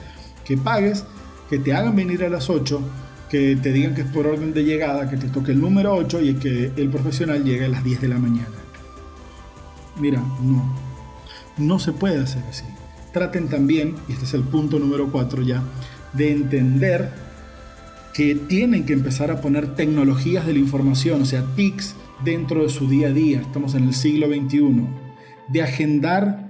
que 0.44 0.58
pagues, 0.58 1.06
que 1.50 1.60
te 1.60 1.74
hagan 1.74 1.96
venir 1.96 2.24
a 2.24 2.30
las 2.30 2.50
8, 2.50 2.82
que 3.30 3.56
te 3.56 3.72
digan 3.72 3.94
que 3.94 4.02
es 4.02 4.08
por 4.08 4.26
orden 4.26 4.54
de 4.54 4.64
llegada, 4.64 5.08
que 5.08 5.18
te 5.18 5.28
toque 5.28 5.52
el 5.52 5.62
número 5.62 5.94
8 5.94 6.22
y 6.22 6.34
que 6.34 6.72
el 6.76 6.90
profesional 6.90 7.44
llegue 7.44 7.66
a 7.66 7.70
las 7.70 7.84
10 7.84 8.02
de 8.02 8.08
la 8.08 8.18
mañana. 8.18 8.50
Mira, 10.00 10.20
no, 10.42 10.76
no 11.58 11.78
se 11.78 11.92
puede 11.92 12.20
hacer 12.20 12.42
así. 12.50 12.66
Traten 13.14 13.50
también, 13.50 13.96
y 14.08 14.14
este 14.14 14.26
es 14.26 14.34
el 14.34 14.42
punto 14.42 14.80
número 14.80 15.12
4 15.12 15.44
ya, 15.44 15.62
de 16.14 16.32
entender 16.32 17.29
que 18.14 18.36
tienen 18.36 18.86
que 18.86 18.94
empezar 18.94 19.32
a 19.32 19.42
poner 19.42 19.76
tecnologías 19.76 20.46
de 20.46 20.54
la 20.54 20.60
información, 20.60 21.22
o 21.22 21.26
sea, 21.26 21.44
TICs 21.56 21.96
dentro 22.24 22.64
de 22.64 22.70
su 22.70 22.90
día 22.90 23.08
a 23.08 23.12
día. 23.14 23.42
Estamos 23.42 23.76
en 23.76 23.84
el 23.84 23.94
siglo 23.94 24.28
XXI. 24.28 24.88
De 25.50 25.62
agendar, 25.62 26.50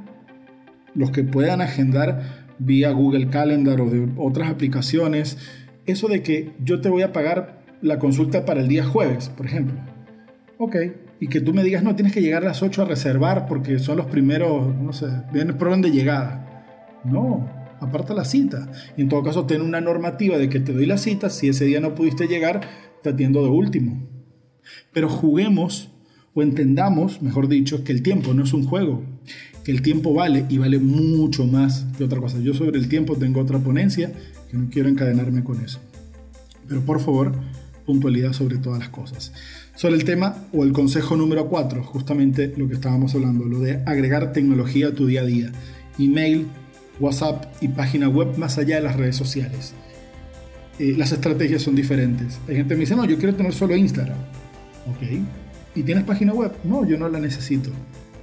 los 0.96 1.12
que 1.12 1.24
puedan 1.24 1.62
agendar 1.62 2.48
vía 2.60 2.92
Google 2.92 3.30
Calendar 3.30 3.80
o 3.82 3.90
de 3.90 4.10
otras 4.18 4.50
aplicaciones, 4.50 5.38
eso 5.86 6.08
de 6.08 6.22
que 6.22 6.54
yo 6.64 6.82
te 6.82 6.90
voy 6.90 7.04
a 7.04 7.14
pagar 7.14 7.64
la 7.82 8.00
consulta 8.00 8.46
para 8.46 8.62
el 8.62 8.68
día 8.68 8.86
jueves, 8.86 9.30
por 9.30 9.46
ejemplo. 9.46 9.80
Ok, 10.58 10.76
y 11.20 11.28
que 11.28 11.42
tú 11.42 11.54
me 11.54 11.64
digas, 11.64 11.84
no, 11.84 11.96
tienes 11.96 12.14
que 12.14 12.22
llegar 12.22 12.44
a 12.44 12.48
las 12.48 12.62
8 12.62 12.82
a 12.82 12.86
reservar 12.86 13.46
porque 13.48 13.80
son 13.80 13.98
los 13.98 14.08
primeros, 14.08 14.76
no 14.76 14.92
sé, 14.92 15.08
vienen 15.32 15.58
por 15.58 15.76
de 15.80 15.92
llegada. 15.92 16.46
No, 17.06 17.50
aparta 17.80 18.14
la 18.14 18.26
cita. 18.26 18.72
Y 18.98 19.02
en 19.02 19.10
todo 19.10 19.24
caso, 19.24 19.46
ten 19.46 19.62
una 19.62 19.82
normativa 19.82 20.38
de 20.38 20.50
que 20.50 20.60
te 20.60 20.74
doy 20.74 20.86
la 20.86 20.98
cita, 20.98 21.30
si 21.30 21.50
ese 21.50 21.66
día 21.66 21.80
no 21.80 21.96
pudiste 21.96 22.28
llegar, 22.28 22.62
te 23.02 23.10
atiendo 23.10 23.44
de 23.44 23.50
último. 23.50 24.08
Pero 24.94 25.10
juguemos 25.10 25.90
o 26.34 26.42
entendamos, 26.42 27.22
mejor 27.22 27.48
dicho, 27.48 27.84
que 27.84 27.92
el 27.92 28.04
tiempo 28.04 28.34
no 28.34 28.44
es 28.44 28.54
un 28.54 28.66
juego, 28.66 29.04
que 29.64 29.72
el 29.72 29.82
tiempo 29.82 30.14
vale 30.14 30.46
y 30.50 30.58
vale 30.58 30.80
mucho 30.80 31.46
más 31.46 31.86
que 31.98 32.04
otra 32.04 32.20
cosa. 32.20 32.40
Yo 32.40 32.54
sobre 32.54 32.78
el 32.78 32.88
tiempo 32.88 33.16
tengo 33.16 33.42
otra 33.42 33.60
ponencia 33.60 34.12
que 34.50 34.58
no 34.58 34.70
quiero 34.70 34.90
encadenarme 34.90 35.44
con 35.44 35.62
eso. 35.62 35.80
Pero 36.68 36.82
por 36.82 37.00
favor, 37.00 37.34
puntualidad 37.86 38.34
sobre 38.34 38.58
todas 38.58 38.80
las 38.80 38.90
cosas. 38.90 39.34
Sobre 39.76 39.96
el 39.96 40.04
tema 40.04 40.46
o 40.54 40.64
el 40.64 40.74
consejo 40.74 41.16
número 41.16 41.48
4, 41.48 41.84
justamente 41.84 42.54
lo 42.56 42.68
que 42.68 42.76
estábamos 42.76 43.16
hablando, 43.16 43.46
lo 43.46 43.60
de 43.60 43.82
agregar 43.86 44.34
tecnología 44.34 44.90
a 44.90 44.94
tu 44.94 45.08
día 45.08 45.22
a 45.22 45.26
día. 45.26 45.52
Email, 45.98 46.46
WhatsApp 47.00 47.46
y 47.62 47.68
página 47.70 48.10
web 48.10 48.38
más 48.38 48.58
allá 48.58 48.76
de 48.76 48.82
las 48.82 48.96
redes 48.96 49.16
sociales. 49.16 49.74
Eh, 50.80 50.96
las 50.98 51.12
estrategias 51.12 51.62
son 51.62 51.76
diferentes. 51.76 52.40
Hay 52.48 52.56
gente 52.56 52.70
que 52.70 52.76
me 52.76 52.82
dice, 52.82 52.96
no, 52.96 53.06
yo 53.06 53.18
quiero 53.18 53.36
tener 53.36 53.54
solo 53.54 53.76
Instagram. 53.76 54.18
Ok. 54.88 55.20
¿Y 55.76 55.84
tienes 55.84 56.04
página 56.04 56.34
web? 56.34 56.52
No, 56.64 56.86
yo 56.86 56.98
no 56.98 57.10
la 57.10 57.20
necesito. 57.20 57.70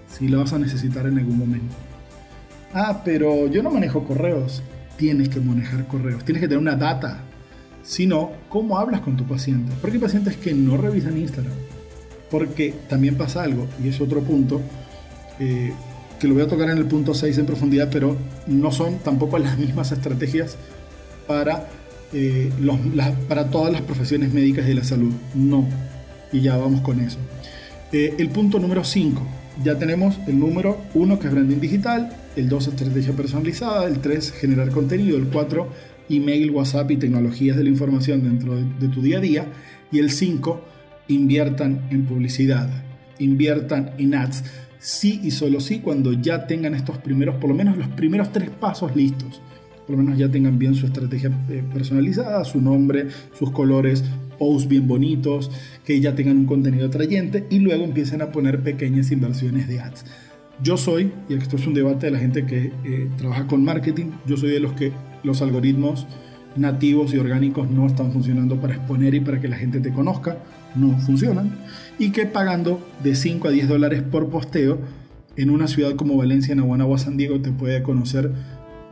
Si 0.08 0.28
la 0.28 0.38
vas 0.38 0.52
a 0.52 0.58
necesitar 0.58 1.06
en 1.06 1.18
algún 1.18 1.38
momento. 1.38 1.74
Ah, 2.72 3.02
pero 3.04 3.46
yo 3.48 3.62
no 3.62 3.70
manejo 3.70 4.04
correos. 4.04 4.62
Tienes 4.96 5.28
que 5.28 5.40
manejar 5.40 5.86
correos. 5.86 6.24
Tienes 6.24 6.40
que 6.40 6.48
tener 6.48 6.60
una 6.60 6.76
data. 6.76 7.20
Si 7.82 8.06
no, 8.06 8.32
¿cómo 8.48 8.78
hablas 8.78 9.02
con 9.02 9.16
tu 9.16 9.24
paciente? 9.24 9.72
Porque 9.80 9.96
hay 9.96 10.02
pacientes 10.02 10.36
que 10.36 10.52
no 10.54 10.76
revisan 10.76 11.16
Instagram. 11.16 11.52
Porque 12.30 12.74
también 12.88 13.16
pasa 13.16 13.42
algo, 13.42 13.68
y 13.82 13.88
es 13.88 14.00
otro 14.00 14.20
punto, 14.22 14.60
eh, 15.38 15.72
que 16.18 16.28
lo 16.28 16.34
voy 16.34 16.42
a 16.42 16.48
tocar 16.48 16.70
en 16.70 16.78
el 16.78 16.86
punto 16.86 17.14
6 17.14 17.38
en 17.38 17.46
profundidad, 17.46 17.88
pero 17.90 18.16
no 18.46 18.72
son 18.72 18.98
tampoco 18.98 19.38
las 19.38 19.58
mismas 19.58 19.92
estrategias 19.92 20.56
para, 21.26 21.68
eh, 22.12 22.50
para 23.28 23.50
todas 23.50 23.72
las 23.72 23.82
profesiones 23.82 24.32
médicas 24.32 24.66
de 24.66 24.74
la 24.74 24.84
salud. 24.84 25.12
No. 25.34 25.66
Y 26.32 26.40
ya 26.40 26.56
vamos 26.56 26.80
con 26.80 27.00
eso. 27.00 27.18
Eh, 27.92 28.14
el 28.18 28.30
punto 28.30 28.58
número 28.58 28.84
5. 28.84 29.22
Ya 29.64 29.78
tenemos 29.78 30.18
el 30.26 30.38
número 30.38 30.78
1 30.94 31.18
que 31.18 31.28
es 31.28 31.32
branding 31.32 31.60
digital, 31.60 32.14
el 32.36 32.48
2 32.48 32.68
estrategia 32.68 33.14
personalizada, 33.14 33.86
el 33.86 34.00
3 34.00 34.32
generar 34.32 34.70
contenido, 34.70 35.16
el 35.16 35.28
4 35.28 35.68
email, 36.10 36.50
WhatsApp 36.50 36.90
y 36.90 36.96
tecnologías 36.98 37.56
de 37.56 37.64
la 37.64 37.70
información 37.70 38.22
dentro 38.22 38.54
de, 38.54 38.64
de 38.78 38.88
tu 38.88 39.00
día 39.00 39.18
a 39.18 39.20
día 39.20 39.46
y 39.90 39.98
el 39.98 40.10
5 40.10 40.60
inviertan 41.08 41.86
en 41.90 42.04
publicidad, 42.04 42.68
inviertan 43.18 43.92
en 43.98 44.14
ads 44.14 44.44
sí 44.78 45.20
y 45.22 45.30
solo 45.30 45.60
sí 45.60 45.80
cuando 45.80 46.12
ya 46.12 46.46
tengan 46.46 46.74
estos 46.74 46.98
primeros, 46.98 47.36
por 47.36 47.50
lo 47.50 47.56
menos 47.56 47.76
los 47.76 47.88
primeros 47.88 48.32
tres 48.32 48.50
pasos 48.50 48.94
listos. 48.94 49.40
Por 49.86 49.96
lo 49.96 50.02
menos 50.02 50.18
ya 50.18 50.28
tengan 50.28 50.58
bien 50.58 50.74
su 50.74 50.86
estrategia 50.86 51.30
eh, 51.48 51.62
personalizada, 51.72 52.44
su 52.44 52.60
nombre, 52.60 53.06
sus 53.38 53.52
colores, 53.52 54.02
posts 54.38 54.68
bien 54.68 54.88
bonitos, 54.88 55.50
que 55.84 56.00
ya 56.00 56.14
tengan 56.14 56.38
un 56.38 56.46
contenido 56.46 56.86
atrayente 56.86 57.46
y 57.50 57.60
luego 57.60 57.84
empiecen 57.84 58.20
a 58.20 58.32
poner 58.32 58.62
pequeñas 58.62 59.12
inversiones 59.12 59.68
de 59.68 59.80
ads. 59.80 60.04
Yo 60.62 60.76
soy, 60.76 61.12
y 61.28 61.34
esto 61.34 61.56
es 61.56 61.66
un 61.66 61.74
debate 61.74 62.06
de 62.06 62.12
la 62.12 62.18
gente 62.18 62.46
que 62.46 62.72
eh, 62.84 63.08
trabaja 63.16 63.46
con 63.46 63.62
marketing, 63.62 64.12
yo 64.26 64.36
soy 64.36 64.50
de 64.50 64.60
los 64.60 64.72
que 64.72 64.90
los 65.22 65.42
algoritmos 65.42 66.06
nativos 66.56 67.12
y 67.12 67.18
orgánicos 67.18 67.70
no 67.70 67.86
están 67.86 68.12
funcionando 68.12 68.60
para 68.60 68.74
exponer 68.74 69.14
y 69.14 69.20
para 69.20 69.40
que 69.40 69.48
la 69.48 69.56
gente 69.56 69.80
te 69.80 69.92
conozca, 69.92 70.38
no 70.74 70.98
funcionan, 70.98 71.58
y 71.98 72.10
que 72.10 72.26
pagando 72.26 72.80
de 73.02 73.14
5 73.14 73.48
a 73.48 73.50
10 73.50 73.68
dólares 73.68 74.02
por 74.02 74.28
posteo 74.28 74.78
en 75.36 75.50
una 75.50 75.68
ciudad 75.68 75.96
como 75.96 76.16
Valencia, 76.16 76.54
Nahuana 76.54 76.86
o 76.86 76.96
San 76.98 77.16
Diego 77.16 77.40
te 77.40 77.52
puede 77.52 77.82
conocer 77.82 78.32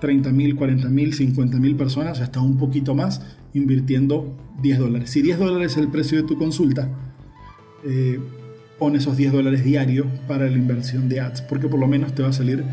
30 0.00 0.30
mil, 0.32 0.56
40 0.56 0.88
mil, 0.88 1.14
50 1.14 1.58
mil 1.58 1.76
personas, 1.76 2.20
hasta 2.20 2.40
un 2.40 2.58
poquito 2.58 2.94
más, 2.94 3.22
invirtiendo 3.54 4.36
10 4.62 4.78
dólares. 4.78 5.10
Si 5.10 5.22
10 5.22 5.38
dólares 5.38 5.72
es 5.72 5.78
el 5.78 5.88
precio 5.88 6.18
de 6.20 6.24
tu 6.24 6.36
consulta, 6.36 6.88
eh, 7.86 8.20
pon 8.78 8.96
esos 8.96 9.16
10 9.16 9.32
dólares 9.32 9.64
diarios 9.64 10.06
para 10.28 10.46
la 10.46 10.56
inversión 10.56 11.08
de 11.08 11.20
ads, 11.20 11.42
porque 11.42 11.68
por 11.68 11.80
lo 11.80 11.86
menos 11.86 12.14
te 12.14 12.22
va 12.22 12.28
a 12.28 12.32
salir 12.32 12.64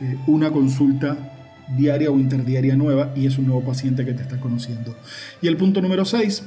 eh, 0.00 0.16
una 0.26 0.52
consulta 0.52 1.32
diaria 1.76 2.10
o 2.10 2.18
interdiaria 2.18 2.76
nueva 2.76 3.12
y 3.16 3.26
es 3.26 3.38
un 3.38 3.46
nuevo 3.46 3.64
paciente 3.64 4.04
que 4.04 4.14
te 4.14 4.22
está 4.22 4.38
conociendo. 4.38 4.94
Y 5.40 5.48
el 5.48 5.56
punto 5.56 5.80
número 5.80 6.04
6, 6.04 6.44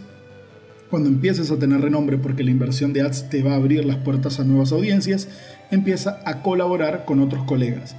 cuando 0.95 1.10
empieces 1.10 1.51
a 1.51 1.60
tener 1.60 1.81
renombre 1.81 2.17
porque 2.17 2.45
la 2.45 2.51
inversión 2.51 2.93
de 2.93 3.01
ads 3.01 3.27
te 3.27 3.43
va 3.43 3.51
a 3.51 3.55
abrir 3.58 3.84
las 3.84 3.97
puertas 3.97 4.39
a 4.39 4.45
nuevas 4.45 4.71
audiencias, 4.71 5.27
empieza 5.69 6.21
a 6.23 6.41
colaborar 6.41 7.03
con 7.03 7.19
otros 7.19 7.43
colegas. 7.43 7.97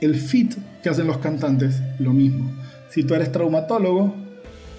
El 0.00 0.16
fit 0.16 0.56
que 0.82 0.88
hacen 0.88 1.06
los 1.06 1.18
cantantes, 1.18 1.80
lo 2.00 2.12
mismo. 2.12 2.50
Si 2.88 3.04
tú 3.04 3.14
eres 3.14 3.30
traumatólogo 3.30 4.12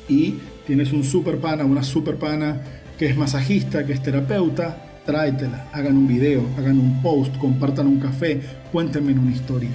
y 0.09 0.39
tienes 0.67 0.91
un 0.91 1.05
super 1.05 1.37
pana, 1.37 1.63
una 1.63 1.83
super 1.83 2.17
pana 2.17 2.63
que 2.99 3.05
es 3.05 3.15
masajista, 3.15 3.85
que 3.85 3.93
es 3.93 4.03
terapeuta, 4.03 4.99
tráetela, 5.05 5.69
hagan 5.71 5.95
un 5.95 6.09
video, 6.09 6.45
hagan 6.57 6.79
un 6.79 7.01
post, 7.01 7.37
compartan 7.37 7.87
un 7.87 8.01
café, 8.01 8.41
cuéntenme 8.73 9.13
una 9.13 9.31
historia. 9.31 9.71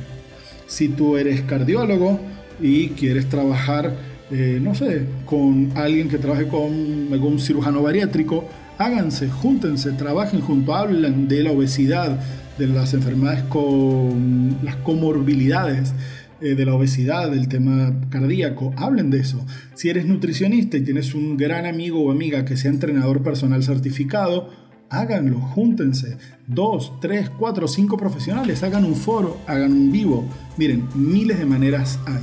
Si 0.67 0.89
tú 0.89 1.17
eres 1.17 1.41
cardiólogo 1.41 2.21
y 2.61 2.89
quieres 2.89 3.31
trabajar, 3.31 3.95
eh, 4.31 4.59
no 4.61 4.75
sé, 4.75 5.07
con 5.25 5.73
alguien 5.77 6.09
que 6.09 6.19
trabaje 6.19 6.49
con 6.49 7.09
algún 7.13 7.39
cirujano 7.39 7.83
bariátrico, 7.83 8.49
háganse, 8.79 9.29
júntense, 9.29 9.93
trabajen 9.93 10.41
junto, 10.41 10.75
hablen 10.75 11.29
de 11.29 11.43
la 11.45 11.53
obesidad, 11.53 12.19
de 12.59 12.67
las 12.67 12.95
enfermedades 12.95 13.45
con 13.45 14.59
las 14.63 14.77
comorbilidades 14.77 15.93
eh, 16.41 16.55
de 16.55 16.67
la 16.67 16.75
obesidad, 16.75 17.31
del 17.31 17.49
tema 17.49 17.95
cardíaco, 18.11 18.75
hablen 18.77 19.11
de 19.11 19.21
eso. 19.21 19.45
Si 19.75 19.91
eres 19.91 20.07
nutricionista 20.07 20.77
y 20.77 20.83
tienes 20.83 21.15
un 21.15 21.37
gran 21.37 21.65
amigo 21.65 22.03
o 22.03 22.11
amiga 22.11 22.45
que 22.45 22.57
sea 22.57 22.71
entrenador 22.71 23.23
personal 23.23 23.63
certificado, 23.63 24.51
háganlo, 24.91 25.41
júntense. 25.41 26.19
Dos, 26.47 26.93
tres, 27.01 27.31
cuatro, 27.31 27.69
cinco 27.69 27.97
profesionales, 27.97 28.63
hagan 28.63 28.85
un 28.85 28.97
foro, 28.97 29.39
hagan 29.47 29.73
un 29.73 29.93
vivo. 29.93 30.29
Miren, 30.57 30.89
miles 30.95 31.39
de 31.39 31.47
maneras 31.47 31.99
hay. 32.07 32.23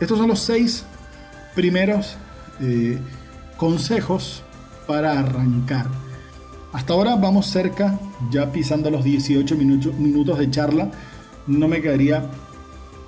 Estos 0.00 0.18
son 0.18 0.28
los 0.28 0.40
seis 0.40 0.84
primeros 1.58 2.16
eh, 2.60 2.98
consejos 3.56 4.44
para 4.86 5.18
arrancar. 5.18 5.88
Hasta 6.72 6.92
ahora 6.92 7.16
vamos 7.16 7.46
cerca, 7.46 7.98
ya 8.30 8.52
pisando 8.52 8.92
los 8.92 9.02
18 9.02 9.56
minutos 9.56 10.38
de 10.38 10.48
charla. 10.52 10.88
No 11.48 11.66
me 11.66 11.82
quedaría 11.82 12.22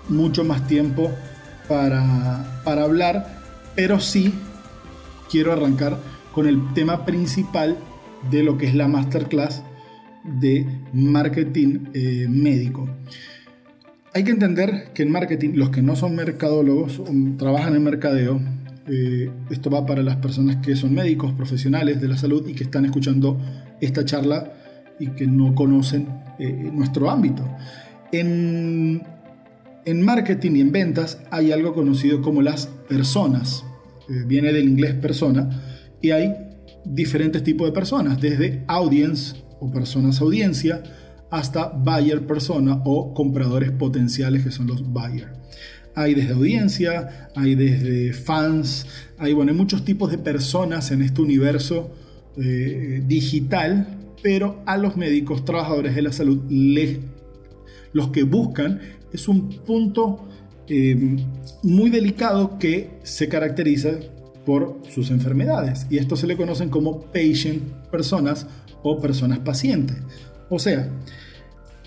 mucho 0.09 0.43
más 0.43 0.67
tiempo 0.67 1.13
para, 1.69 2.61
para 2.65 2.83
hablar, 2.83 3.41
pero 3.77 4.01
sí 4.01 4.35
quiero 5.31 5.53
arrancar 5.53 5.99
con 6.33 6.49
el 6.49 6.75
tema 6.75 7.05
principal 7.05 7.79
de 8.33 8.43
lo 8.43 8.59
que 8.59 8.67
es 8.67 8.75
la 8.75 8.89
masterclass 8.89 9.63
de 10.25 10.67
marketing 10.93 11.85
eh, 11.95 12.27
médico. 12.29 12.89
Hay 14.13 14.25
que 14.25 14.33
entender 14.33 14.89
que 14.93 15.05
en 15.05 15.13
marketing 15.13 15.51
los 15.55 15.71
que 15.71 15.83
no 15.83 15.95
son 15.95 16.17
mercadólogos 16.17 17.01
trabajan 17.39 17.77
en 17.77 17.85
mercadeo. 17.85 18.41
Eh, 18.89 19.31
esto 19.51 19.71
va 19.71 19.87
para 19.87 20.03
las 20.03 20.17
personas 20.17 20.57
que 20.57 20.75
son 20.75 20.95
médicos, 20.95 21.33
profesionales 21.33 22.01
de 22.01 22.09
la 22.09 22.17
salud 22.17 22.49
y 22.49 22.55
que 22.55 22.65
están 22.65 22.85
escuchando 22.85 23.41
esta 23.81 24.05
charla 24.05 24.53
y 24.99 25.09
que 25.11 25.29
no 25.29 25.55
conocen 25.55 26.09
eh, 26.41 26.71
nuestro 26.73 27.09
ámbito. 27.09 27.49
En, 28.11 29.03
en, 29.85 30.03
marketing 30.03 30.57
y 30.57 30.61
en 30.61 30.73
ventas 30.73 31.21
hay 31.31 31.53
algo 31.53 31.73
conocido 31.73 32.21
como 32.21 32.43
las 32.43 32.67
personas. 32.67 33.65
viene 34.27 34.53
del 34.53 34.69
inglés 34.69 34.95
persona 34.95 35.49
y 36.03 36.11
hay 36.11 36.35
diferentes 36.85 37.45
tipos 37.45 37.69
de 37.69 37.73
personas, 37.73 38.21
desde 38.21 38.65
audience 38.67 39.37
o 39.61 39.71
personas 39.71 40.21
audiencia 40.21 40.83
hasta 41.31 41.69
buyer 41.69 42.27
persona 42.27 42.83
o 42.85 43.15
compradores 43.15 43.71
potenciales 43.71 44.45
que 44.45 44.51
son 44.51 44.67
los 44.67 44.83
buyer. 44.83 45.33
Hay 45.95 46.15
desde 46.15 46.35
audiencia, 46.35 47.31
hay 47.35 47.55
desde 47.55 48.13
fans, 48.13 48.87
hay, 49.19 49.33
bueno, 49.33 49.53
muchos 49.55 49.85
tipos 49.85 50.11
de 50.11 50.19
personas 50.19 50.91
en 50.91 51.03
este 51.03 51.21
universo 51.21 51.93
eh, 52.37 53.03
digital, 53.07 53.99
pero 54.23 54.63
a 54.67 54.77
los 54.77 54.97
médicos, 54.97 55.45
trabajadores 55.45 55.95
de 55.95 56.03
la 56.03 56.13
salud, 56.13 56.41
les, 56.49 56.99
los 57.93 58.09
que 58.09 58.23
buscan 58.23 58.81
es 59.13 59.27
un 59.29 59.49
punto 59.67 60.29
eh, 60.69 61.17
muy 61.65 61.91
delicado 61.91 62.59
que 62.59 62.91
se 63.03 63.29
caracteriza 63.29 63.91
por 64.47 64.81
sus 64.89 65.11
enfermedades. 65.11 65.87
Y 65.91 65.99
esto 65.99 66.17
se 66.17 66.27
le 66.27 66.37
conocen 66.37 66.71
como 66.71 67.03
patient 67.07 67.63
personas 67.91 68.47
o 68.83 69.01
personas 69.01 69.41
pacientes. 69.41 69.97
O 70.51 70.59
sea, 70.59 70.89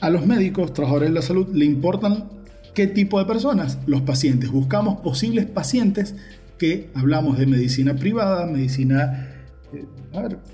a 0.02 0.10
los 0.10 0.26
médicos, 0.26 0.74
trabajadores 0.74 1.10
de 1.10 1.16
la 1.16 1.22
salud, 1.22 1.48
le 1.54 1.66
importan 1.66 2.30
qué 2.74 2.88
tipo 2.88 3.20
de 3.20 3.26
personas, 3.26 3.78
los 3.86 4.02
pacientes. 4.02 4.50
Buscamos 4.50 5.02
posibles 5.02 5.46
pacientes 5.46 6.16
que 6.58 6.90
hablamos 6.96 7.38
de 7.38 7.46
medicina 7.46 7.96
privada, 7.96 8.46
medicina 8.46 9.30
eh, 9.74 9.86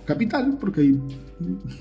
capital, 0.05 0.57
porque 0.59 0.95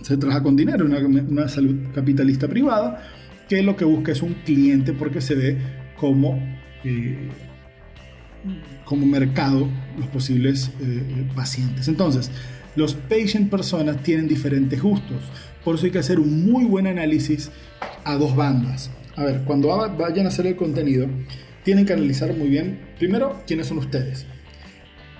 se 0.03 0.17
trabaja 0.17 0.43
con 0.43 0.55
dinero, 0.55 0.87
una, 0.87 1.49
salud 1.49 1.77
capitalista 1.95 2.47
privada, 2.47 3.03
que 3.49 3.62
lo 3.62 3.75
que 3.75 3.85
busca 3.85 4.12
es 4.12 4.23
un 4.23 4.35
cliente 4.45 4.93
porque 4.93 5.21
se 5.21 5.35
ve 5.35 5.59
como 5.99 6.38
eh, 6.85 7.29
como 8.85 9.07
mercado 9.07 9.69
los 9.99 10.07
posibles 10.09 10.71
eh, 10.81 11.27
pacientes. 11.35 11.88
Entonces, 11.88 12.31
Los 12.79 12.95
patient 12.95 13.51
personas 13.51 14.05
tienen 14.05 14.29
diferentes 14.29 14.81
gustos. 14.81 15.21
Por 15.64 15.75
eso 15.75 15.87
hay 15.87 15.91
que 15.91 15.99
hacer 15.99 16.21
un 16.21 16.49
muy 16.49 16.64
buen 16.64 16.87
análisis 16.87 17.51
a 18.05 18.14
dos 18.14 18.37
bandas. 18.37 18.93
A 19.17 19.25
ver, 19.25 19.43
cuando 19.45 19.67
vayan 19.97 20.27
a 20.27 20.29
hacer 20.29 20.47
el 20.47 20.55
contenido, 20.55 21.09
tienen 21.64 21.87
que 21.87 21.95
analizar 21.95 22.37
muy 22.37 22.49
bien, 22.49 22.79
primero, 22.97 23.43
quiénes 23.49 23.67
son 23.67 23.79
ustedes, 23.79 24.27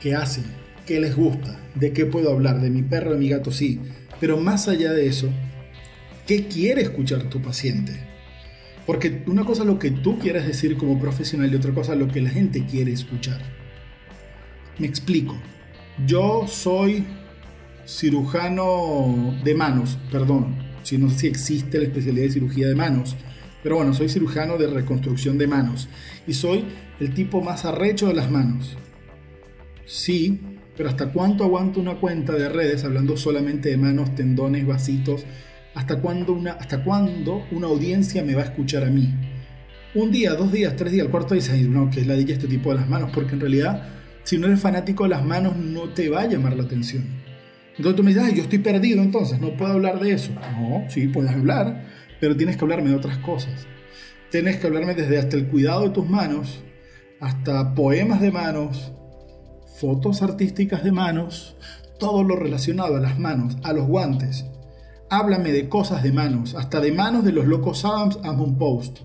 qué 0.01 0.14
hacen, 0.14 0.44
qué 0.87 1.01
les 1.01 1.16
gusta, 1.16 1.59
de 1.75 1.92
qué 1.92 2.07
puedo 2.07 2.31
hablar, 2.31 2.61
de 2.61 2.71
mi 2.71 2.83
perro, 2.83 3.14
de 3.14 3.18
mi 3.18 3.29
gato, 3.29 3.51
sí. 3.51 3.81
Pero 4.21 4.37
más 4.37 4.68
allá 4.68 4.92
de 4.92 5.09
eso, 5.09 5.29
¿qué 6.29 6.47
quiere 6.47 6.83
escuchar 6.83 7.25
tu 7.25 7.42
paciente? 7.42 7.92
Porque 8.87 9.25
una 9.27 9.44
cosa 9.44 9.62
es 9.62 9.66
lo 9.66 9.81
que 9.81 9.90
tú 9.90 10.21
quieres 10.21 10.47
decir 10.47 10.77
como 10.77 11.01
profesional 11.01 11.53
y 11.53 11.57
otra 11.57 11.75
cosa 11.75 11.94
es 11.94 11.99
lo 11.99 12.07
que 12.07 12.23
la 12.23 12.31
gente 12.31 12.64
quiere 12.66 12.92
escuchar. 12.92 13.40
Me 14.79 14.87
explico. 14.87 15.37
Yo 16.07 16.47
soy 16.47 17.05
cirujano 17.88 19.35
de 19.42 19.55
manos, 19.55 19.98
perdón, 20.12 20.57
si 20.83 20.98
no 20.98 21.09
sé 21.09 21.20
si 21.20 21.27
existe 21.27 21.79
la 21.79 21.85
especialidad 21.85 22.27
de 22.27 22.33
cirugía 22.33 22.68
de 22.68 22.74
manos, 22.74 23.16
pero 23.62 23.77
bueno, 23.77 23.94
soy 23.94 24.11
cirujano 24.11 24.59
de 24.59 24.66
reconstrucción 24.66 25.38
de 25.38 25.46
manos 25.46 25.88
y 26.27 26.35
soy 26.35 26.66
el 27.01 27.14
tipo 27.14 27.40
más 27.40 27.64
arrecho 27.64 28.09
de 28.09 28.14
las 28.14 28.31
manos. 28.31 28.77
Sí, 29.87 30.38
pero 30.77 30.90
¿hasta 30.90 31.12
cuánto 31.12 31.44
aguanto 31.44 31.81
una 31.81 31.94
cuenta 31.94 32.35
de 32.35 32.51
redes 32.51 32.85
hablando 32.85 33.16
solamente 33.16 33.70
de 33.70 33.79
manos, 33.79 34.14
tendones, 34.14 34.66
vasitos? 34.66 35.24
¿Hasta 35.74 35.98
cuándo 36.01 36.35
una, 36.35 36.53
hasta 36.53 36.85
cuándo 36.85 37.46
una 37.51 37.68
audiencia 37.68 38.22
me 38.22 38.35
va 38.35 38.42
a 38.42 38.46
escuchar 38.46 38.85
a 38.85 38.90
mí? 38.90 39.14
Un 39.94 40.12
día, 40.12 40.35
dos 40.35 40.53
días, 40.53 40.77
tres 40.77 40.92
días, 40.92 41.07
el 41.07 41.11
cuarto 41.11 41.35
dice, 41.35 41.57
no, 41.62 41.90
que 41.90 42.01
es 42.01 42.07
la 42.07 42.14
de 42.14 42.31
este 42.31 42.48
tipo 42.48 42.70
de 42.70 42.77
las 42.77 42.88
manos, 42.88 43.11
porque 43.14 43.33
en 43.33 43.40
realidad, 43.40 43.88
si 44.24 44.37
no 44.37 44.46
eres 44.46 44.61
fanático 44.61 45.05
de 45.05 45.11
las 45.11 45.24
manos, 45.24 45.57
no 45.57 45.88
te 45.88 46.11
va 46.11 46.20
a 46.20 46.27
llamar 46.27 46.55
la 46.55 46.64
atención. 46.64 47.17
Entonces 47.78 47.96
tú 47.96 48.02
me 48.02 48.12
dices, 48.12 48.34
yo 48.34 48.42
estoy 48.42 48.58
perdido 48.58 49.02
entonces, 49.02 49.40
no 49.40 49.56
puedo 49.56 49.72
hablar 49.72 50.00
de 50.00 50.12
eso. 50.12 50.32
No, 50.32 50.84
sí, 50.90 51.06
puedes 51.06 51.30
hablar, 51.30 51.84
pero 52.20 52.36
tienes 52.36 52.56
que 52.56 52.64
hablarme 52.64 52.90
de 52.90 52.96
otras 52.96 53.18
cosas. 53.18 53.66
Tienes 54.30 54.56
que 54.56 54.66
hablarme 54.66 54.94
desde 54.94 55.18
hasta 55.18 55.36
el 55.36 55.46
cuidado 55.46 55.84
de 55.84 55.90
tus 55.90 56.08
manos, 56.08 56.64
hasta 57.20 57.74
poemas 57.76 58.20
de 58.20 58.32
manos, 58.32 58.92
fotos 59.78 60.22
artísticas 60.22 60.82
de 60.82 60.90
manos, 60.90 61.56
todo 62.00 62.24
lo 62.24 62.34
relacionado 62.34 62.96
a 62.96 63.00
las 63.00 63.16
manos, 63.18 63.56
a 63.62 63.72
los 63.72 63.86
guantes. 63.86 64.44
Háblame 65.08 65.52
de 65.52 65.68
cosas 65.68 66.02
de 66.02 66.12
manos, 66.12 66.56
hasta 66.56 66.80
de 66.80 66.90
manos 66.90 67.24
de 67.24 67.32
los 67.32 67.46
locos 67.46 67.84
Adams 67.84 68.18
a 68.24 68.32
un 68.32 68.58
post. 68.58 68.98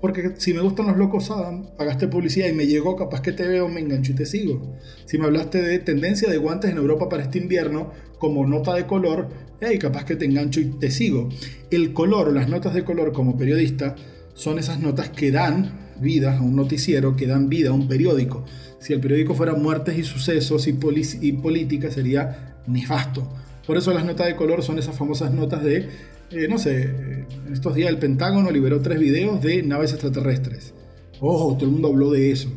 Porque 0.00 0.34
si 0.36 0.52
me 0.52 0.60
gustan 0.60 0.86
los 0.86 0.96
locos 0.96 1.30
Adam, 1.30 1.66
pagaste 1.76 2.08
publicidad 2.08 2.48
y 2.48 2.52
me 2.52 2.66
llegó, 2.66 2.96
capaz 2.96 3.22
que 3.22 3.32
te 3.32 3.48
veo, 3.48 3.68
me 3.68 3.80
engancho 3.80 4.12
y 4.12 4.14
te 4.14 4.26
sigo. 4.26 4.76
Si 5.06 5.18
me 5.18 5.24
hablaste 5.24 5.62
de 5.62 5.78
tendencia 5.78 6.30
de 6.30 6.36
guantes 6.36 6.70
en 6.70 6.76
Europa 6.76 7.08
para 7.08 7.22
este 7.22 7.38
invierno, 7.38 7.92
como 8.18 8.46
nota 8.46 8.74
de 8.74 8.86
color, 8.86 9.28
hey, 9.60 9.78
capaz 9.78 10.04
que 10.04 10.16
te 10.16 10.26
engancho 10.26 10.60
y 10.60 10.66
te 10.66 10.90
sigo. 10.90 11.28
El 11.70 11.92
color 11.92 12.28
o 12.28 12.32
las 12.32 12.48
notas 12.48 12.74
de 12.74 12.84
color 12.84 13.12
como 13.12 13.36
periodista 13.36 13.96
son 14.34 14.58
esas 14.58 14.80
notas 14.80 15.08
que 15.10 15.30
dan 15.30 15.94
vida 16.00 16.36
a 16.36 16.42
un 16.42 16.56
noticiero, 16.56 17.16
que 17.16 17.26
dan 17.26 17.48
vida 17.48 17.70
a 17.70 17.72
un 17.72 17.88
periódico. 17.88 18.44
Si 18.78 18.92
el 18.92 19.00
periódico 19.00 19.34
fuera 19.34 19.54
muertes 19.54 19.98
y 19.98 20.04
sucesos 20.04 20.66
y, 20.68 20.78
y 21.22 21.32
política, 21.32 21.90
sería 21.90 22.56
nefasto. 22.66 23.26
Por 23.66 23.76
eso 23.76 23.92
las 23.92 24.04
notas 24.04 24.26
de 24.26 24.36
color 24.36 24.62
son 24.62 24.78
esas 24.78 24.96
famosas 24.96 25.32
notas 25.32 25.64
de 25.64 25.88
eh, 26.30 26.48
no 26.48 26.58
sé, 26.58 26.82
en 26.82 27.52
estos 27.52 27.74
días 27.74 27.90
el 27.90 27.98
Pentágono 27.98 28.50
liberó 28.50 28.80
tres 28.80 28.98
videos 28.98 29.40
de 29.42 29.62
naves 29.62 29.92
extraterrestres. 29.92 30.74
Ojo, 31.20 31.54
todo 31.54 31.66
el 31.66 31.72
mundo 31.72 31.88
habló 31.88 32.10
de 32.10 32.32
eso. 32.32 32.48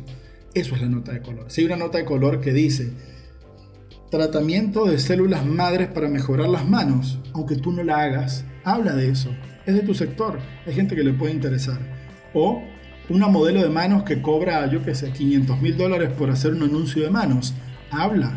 Eso 0.54 0.74
es 0.74 0.82
la 0.82 0.88
nota 0.88 1.12
de 1.12 1.22
color. 1.22 1.46
Si 1.48 1.60
hay 1.60 1.66
una 1.66 1.76
nota 1.76 1.98
de 1.98 2.04
color 2.04 2.40
que 2.40 2.52
dice 2.52 2.92
tratamiento 4.10 4.86
de 4.86 4.98
células 4.98 5.46
madres 5.46 5.88
para 5.88 6.08
mejorar 6.08 6.48
las 6.48 6.68
manos, 6.68 7.20
aunque 7.32 7.54
tú 7.54 7.70
no 7.72 7.84
la 7.84 8.00
hagas, 8.00 8.44
habla 8.64 8.96
de 8.96 9.08
eso. 9.08 9.30
Es 9.66 9.74
de 9.74 9.82
tu 9.82 9.94
sector, 9.94 10.38
hay 10.66 10.74
gente 10.74 10.96
que 10.96 11.04
le 11.04 11.12
puede 11.12 11.32
interesar. 11.32 11.78
O 12.34 12.62
una 13.08 13.28
modelo 13.28 13.62
de 13.62 13.68
manos 13.68 14.02
que 14.02 14.20
cobra, 14.20 14.66
yo 14.70 14.84
qué 14.84 14.94
sé, 14.94 15.12
500 15.12 15.60
mil 15.60 15.76
dólares 15.76 16.10
por 16.16 16.30
hacer 16.30 16.52
un 16.52 16.64
anuncio 16.64 17.02
de 17.02 17.10
manos. 17.10 17.54
Habla 17.90 18.32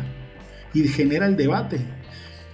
y 0.72 0.86
genera 0.88 1.26
el 1.26 1.36
debate. 1.36 1.80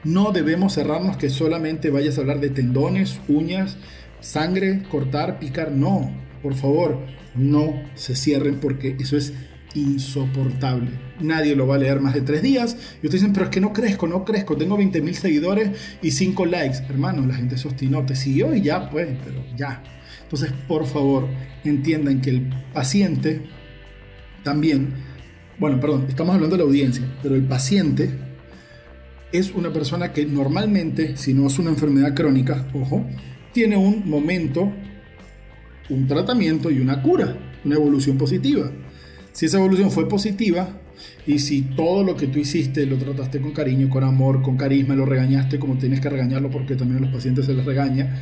No 0.04 0.32
debemos 0.32 0.74
cerrarnos 0.74 1.16
que 1.16 1.28
solamente 1.28 1.90
vayas 1.90 2.16
a 2.16 2.22
hablar 2.22 2.40
de 2.40 2.50
tendones, 2.50 3.20
uñas, 3.28 3.76
sangre, 4.20 4.82
cortar, 4.90 5.38
picar. 5.38 5.72
No, 5.72 6.10
por 6.42 6.54
favor, 6.54 6.98
no 7.34 7.74
se 7.94 8.16
cierren 8.16 8.60
porque 8.60 8.96
eso 8.98 9.16
es 9.16 9.34
insoportable. 9.74 10.90
Nadie 11.20 11.54
lo 11.54 11.66
va 11.66 11.74
a 11.76 11.78
leer 11.78 12.00
más 12.00 12.14
de 12.14 12.22
tres 12.22 12.42
días. 12.42 12.76
Y 13.02 13.06
ustedes 13.06 13.22
dicen, 13.22 13.32
pero 13.32 13.44
es 13.44 13.50
que 13.50 13.60
no 13.60 13.72
crezco, 13.72 14.06
no 14.06 14.24
crezco. 14.24 14.56
Tengo 14.56 14.76
20 14.76 15.02
mil 15.02 15.14
seguidores 15.14 15.70
y 16.00 16.10
5 16.10 16.46
likes. 16.46 16.78
Hermano, 16.88 17.26
la 17.26 17.34
gente 17.34 17.58
sostinó, 17.58 18.04
te 18.04 18.16
siguió 18.16 18.54
y 18.54 18.62
ya, 18.62 18.90
pues, 18.90 19.08
pero 19.24 19.44
ya. 19.56 19.82
Entonces, 20.22 20.52
por 20.66 20.86
favor, 20.86 21.28
entiendan 21.64 22.20
que 22.20 22.30
el 22.30 22.50
paciente 22.72 23.42
también, 24.42 24.94
bueno, 25.58 25.78
perdón, 25.78 26.06
estamos 26.08 26.34
hablando 26.34 26.56
de 26.56 26.62
la 26.62 26.68
audiencia, 26.68 27.04
pero 27.22 27.34
el 27.34 27.42
paciente 27.42 28.30
es 29.33 29.53
una 29.53 29.73
persona 29.73 30.12
que 30.12 30.27
normalmente, 30.27 31.16
si 31.16 31.35
no 31.35 31.47
es 31.47 31.59
una 31.59 31.71
enfermedad 31.71 32.14
crónica, 32.14 32.66
ojo, 32.75 33.05
tiene 33.53 33.77
un 33.77 34.09
momento, 34.09 34.73
un 35.88 36.07
tratamiento 36.07 36.71
y 36.71 36.81
una 36.81 37.03
cura, 37.03 37.37
una 37.64 37.77
evolución 37.77 38.19
positiva. 38.19 38.71
Si 39.33 39.47
esa 39.47 39.59
evolución 39.59 39.90
fue 39.90 40.09
positiva 40.09 40.81
y 41.27 41.38
si 41.38 41.62
todo 41.62 42.03
lo 42.03 42.16
que 42.16 42.27
tú 42.27 42.38
hiciste 42.38 42.87
lo 42.87 42.97
trataste 42.99 43.40
con 43.40 43.53
cariño, 43.53 43.88
con 43.88 44.05
amor, 44.05 44.43
con 44.43 44.57
carisma, 44.57 44.95
lo 44.95 45.07
regañaste 45.07 45.59
como 45.59 45.79
tienes 45.79 46.01
que 46.01 46.11
regañarlo 46.11 46.51
porque 46.51 46.75
también 46.75 46.99
a 46.99 47.07
los 47.07 47.14
pacientes 47.14 47.47
se 47.47 47.55
les 47.55 47.64
regaña, 47.64 48.21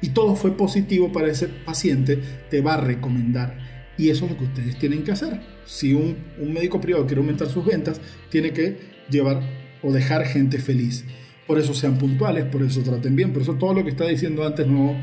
y 0.00 0.10
todo 0.10 0.36
fue 0.36 0.56
positivo 0.56 1.12
para 1.12 1.28
ese 1.28 1.48
paciente, 1.48 2.18
te 2.50 2.60
va 2.60 2.74
a 2.74 2.80
recomendar. 2.80 3.58
Y 3.96 4.10
eso 4.10 4.24
es 4.24 4.32
lo 4.32 4.38
que 4.38 4.44
ustedes 4.44 4.78
tienen 4.78 5.02
que 5.02 5.12
hacer. 5.12 5.40
Si 5.64 5.94
un, 5.94 6.16
un 6.40 6.52
médico 6.52 6.80
privado 6.80 7.06
quiere 7.06 7.20
aumentar 7.20 7.48
sus 7.48 7.64
ventas, 7.64 8.00
tiene 8.28 8.52
que 8.52 8.76
llevar 9.08 9.40
o 9.84 9.92
dejar 9.92 10.24
gente 10.24 10.58
feliz. 10.58 11.04
Por 11.46 11.58
eso 11.58 11.74
sean 11.74 11.98
puntuales, 11.98 12.44
por 12.46 12.62
eso 12.62 12.80
traten 12.82 13.14
bien, 13.14 13.32
por 13.32 13.42
eso 13.42 13.54
todo 13.54 13.74
lo 13.74 13.84
que 13.84 13.90
está 13.90 14.06
diciendo 14.06 14.46
antes 14.46 14.66
no 14.66 14.96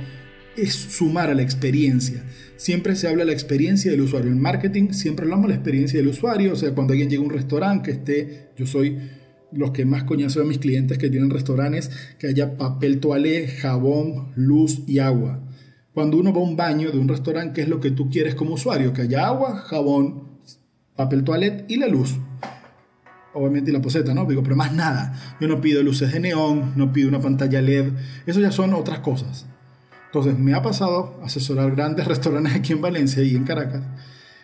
es 0.58 0.74
sumar 0.74 1.30
a 1.30 1.36
la 1.36 1.44
experiencia. 1.44 2.24
Siempre 2.58 2.96
se 2.96 3.08
habla 3.08 3.22
de 3.22 3.28
la 3.28 3.34
experiencia 3.34 3.92
del 3.92 4.02
usuario. 4.02 4.32
En 4.32 4.42
marketing 4.42 4.92
siempre 4.92 5.24
hablamos 5.24 5.48
de 5.48 5.50
la 5.50 5.56
experiencia 5.56 6.00
del 6.00 6.10
usuario, 6.10 6.54
o 6.54 6.56
sea, 6.56 6.74
cuando 6.74 6.94
alguien 6.94 7.10
llega 7.10 7.22
a 7.22 7.26
un 7.26 7.32
restaurante 7.32 7.86
que 7.86 7.98
esté, 7.98 8.50
yo 8.58 8.66
soy 8.66 8.98
los 9.52 9.72
que 9.72 9.86
más 9.86 10.04
coñazo 10.06 10.42
a 10.42 10.46
mis 10.46 10.58
clientes 10.58 10.98
que 10.98 11.10
tienen 11.10 11.30
restaurantes, 11.30 11.92
que 12.18 12.28
haya 12.28 12.58
papel 12.58 13.00
toalé, 13.00 13.48
jabón, 13.48 14.32
luz 14.36 14.82
y 14.88 15.00
agua. 15.00 15.44
Cuando 15.94 16.18
uno 16.18 16.34
va 16.34 16.40
a 16.40 16.44
un 16.44 16.56
baño 16.56 16.90
de 16.92 16.98
un 16.98 17.08
restaurante, 17.08 17.54
¿qué 17.54 17.62
es 17.64 17.68
lo 17.68 17.82
que 17.82 17.92
tú 17.92 18.10
quieres 18.10 18.34
como 18.34 18.54
usuario? 18.54 18.94
Que 18.94 19.04
haya 19.04 19.28
agua, 19.28 19.58
jabón, 19.58 20.40
papel 20.96 21.24
toalé 21.24 21.66
y 21.68 21.76
la 21.78 21.88
luz 21.88 22.18
obviamente 23.34 23.72
la 23.72 23.82
poseta, 23.82 24.14
¿no? 24.14 24.26
Digo, 24.26 24.44
pero 24.44 24.56
más 24.56 24.74
nada. 24.74 25.14
Yo 25.40 25.48
no 25.48 25.62
pido 25.62 25.84
luces 25.84 26.12
de 26.12 26.20
neón, 26.20 26.74
no 26.76 26.92
pido 26.92 27.10
una 27.10 27.20
pantalla 27.20 27.62
LED, 27.62 27.92
eso 28.26 28.40
ya 28.40 28.52
son 28.52 28.74
otras 28.74 29.00
cosas. 29.00 29.46
Entonces, 30.08 30.38
me 30.38 30.54
ha 30.54 30.62
pasado 30.62 31.20
asesorar 31.24 31.72
grandes 31.76 32.08
restaurantes 32.08 32.54
aquí 32.54 32.74
en 32.74 32.82
Valencia 32.82 33.24
y 33.24 33.36
en 33.36 33.44
Caracas. 33.44 33.84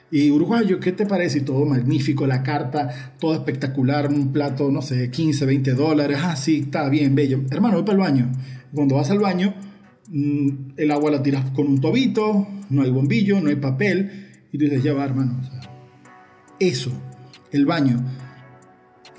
Y 0.09 0.31
uruguayo, 0.31 0.79
¿qué 0.79 0.93
te 0.93 1.05
parece? 1.05 1.39
Y 1.39 1.41
todo 1.41 1.65
magnífico, 1.65 2.25
la 2.25 2.41
carta, 2.41 3.13
todo 3.19 3.33
espectacular, 3.33 4.07
un 4.07 4.31
plato, 4.31 4.71
no 4.71 4.81
sé, 4.81 5.11
15, 5.11 5.45
20 5.45 5.73
dólares. 5.73 6.19
Ah, 6.21 6.37
sí, 6.37 6.61
está 6.63 6.87
bien, 6.87 7.13
bello. 7.13 7.41
Hermano, 7.51 7.75
voy 7.75 7.83
para 7.83 7.93
el 7.93 7.99
baño. 7.99 8.31
Cuando 8.73 8.95
vas 8.95 9.09
al 9.11 9.19
baño, 9.19 9.53
mm, 10.07 10.49
el 10.77 10.91
agua 10.91 11.11
la 11.11 11.21
tiras 11.21 11.51
con 11.51 11.67
un 11.67 11.81
tobito, 11.81 12.47
no 12.69 12.83
hay 12.83 12.89
bombillo, 12.89 13.41
no 13.41 13.49
hay 13.49 13.57
papel. 13.57 14.45
Y 14.53 14.57
tú 14.57 14.63
dices, 14.63 14.81
ya 14.81 14.93
va, 14.93 15.03
hermano. 15.03 15.41
eso, 16.59 16.91
el 17.51 17.65
baño 17.65 18.01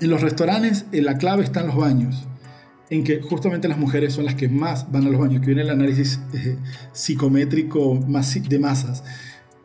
en 0.01 0.09
los 0.09 0.21
restaurantes 0.21 0.85
la 0.91 1.17
clave 1.17 1.43
está 1.43 1.61
en 1.61 1.67
los 1.67 1.75
baños, 1.75 2.27
en 2.89 3.03
que 3.03 3.21
justamente 3.21 3.67
las 3.67 3.77
mujeres 3.77 4.13
son 4.13 4.25
las 4.25 4.35
que 4.35 4.49
más 4.49 4.91
van 4.91 5.05
a 5.05 5.09
los 5.09 5.19
baños, 5.19 5.41
que 5.41 5.47
viene 5.47 5.61
el 5.61 5.69
análisis 5.69 6.19
eh, 6.33 6.57
psicométrico 6.91 7.99
de 8.49 8.59
masas. 8.59 9.03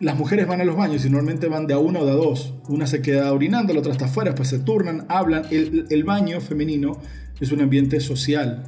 Las 0.01 0.19
mujeres 0.19 0.47
van 0.47 0.61
a 0.61 0.65
los 0.65 0.77
baños 0.77 1.05
y 1.05 1.09
normalmente 1.09 1.49
van 1.49 1.67
de 1.67 1.75
a 1.75 1.79
una 1.79 2.01
o 2.01 2.05
de 2.05 2.13
a 2.13 2.17
dos. 2.17 2.55
Una 2.69 2.87
se 2.87 3.01
queda 3.01 3.33
orinando, 3.33 3.73
la 3.73 3.79
otra 3.79 3.93
está 3.93 4.07
afuera, 4.07 4.31
después 4.31 4.49
se 4.49 4.59
turnan, 4.59 5.07
hablan. 5.09 5.45
El, 5.51 5.87
el 5.89 6.05
baño 6.05 6.41
femenino 6.41 7.01
es 7.41 7.53
un 7.53 7.61
ambiente 7.61 8.01
social. 8.01 8.65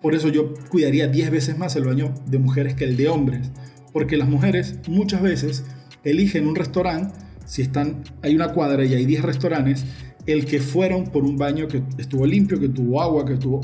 Por 0.00 0.14
eso 0.14 0.28
yo 0.28 0.54
cuidaría 0.70 1.08
10 1.08 1.30
veces 1.30 1.58
más 1.58 1.76
el 1.76 1.84
baño 1.84 2.14
de 2.26 2.38
mujeres 2.38 2.74
que 2.74 2.84
el 2.84 2.96
de 2.96 3.08
hombres. 3.08 3.50
Porque 3.92 4.16
las 4.16 4.28
mujeres 4.28 4.76
muchas 4.88 5.22
veces 5.22 5.64
eligen 6.04 6.46
un 6.46 6.56
restaurante, 6.56 7.14
si 7.44 7.62
están, 7.62 8.02
hay 8.22 8.34
una 8.34 8.52
cuadra 8.52 8.84
y 8.84 8.94
hay 8.94 9.06
10 9.06 9.22
restaurantes, 9.22 9.84
el 10.26 10.44
que 10.44 10.60
fueron 10.60 11.04
por 11.04 11.24
un 11.24 11.36
baño 11.36 11.68
que 11.68 11.82
estuvo 11.98 12.26
limpio, 12.26 12.58
que 12.58 12.68
tuvo 12.68 13.00
agua, 13.00 13.24
que 13.24 13.36
tuvo... 13.36 13.60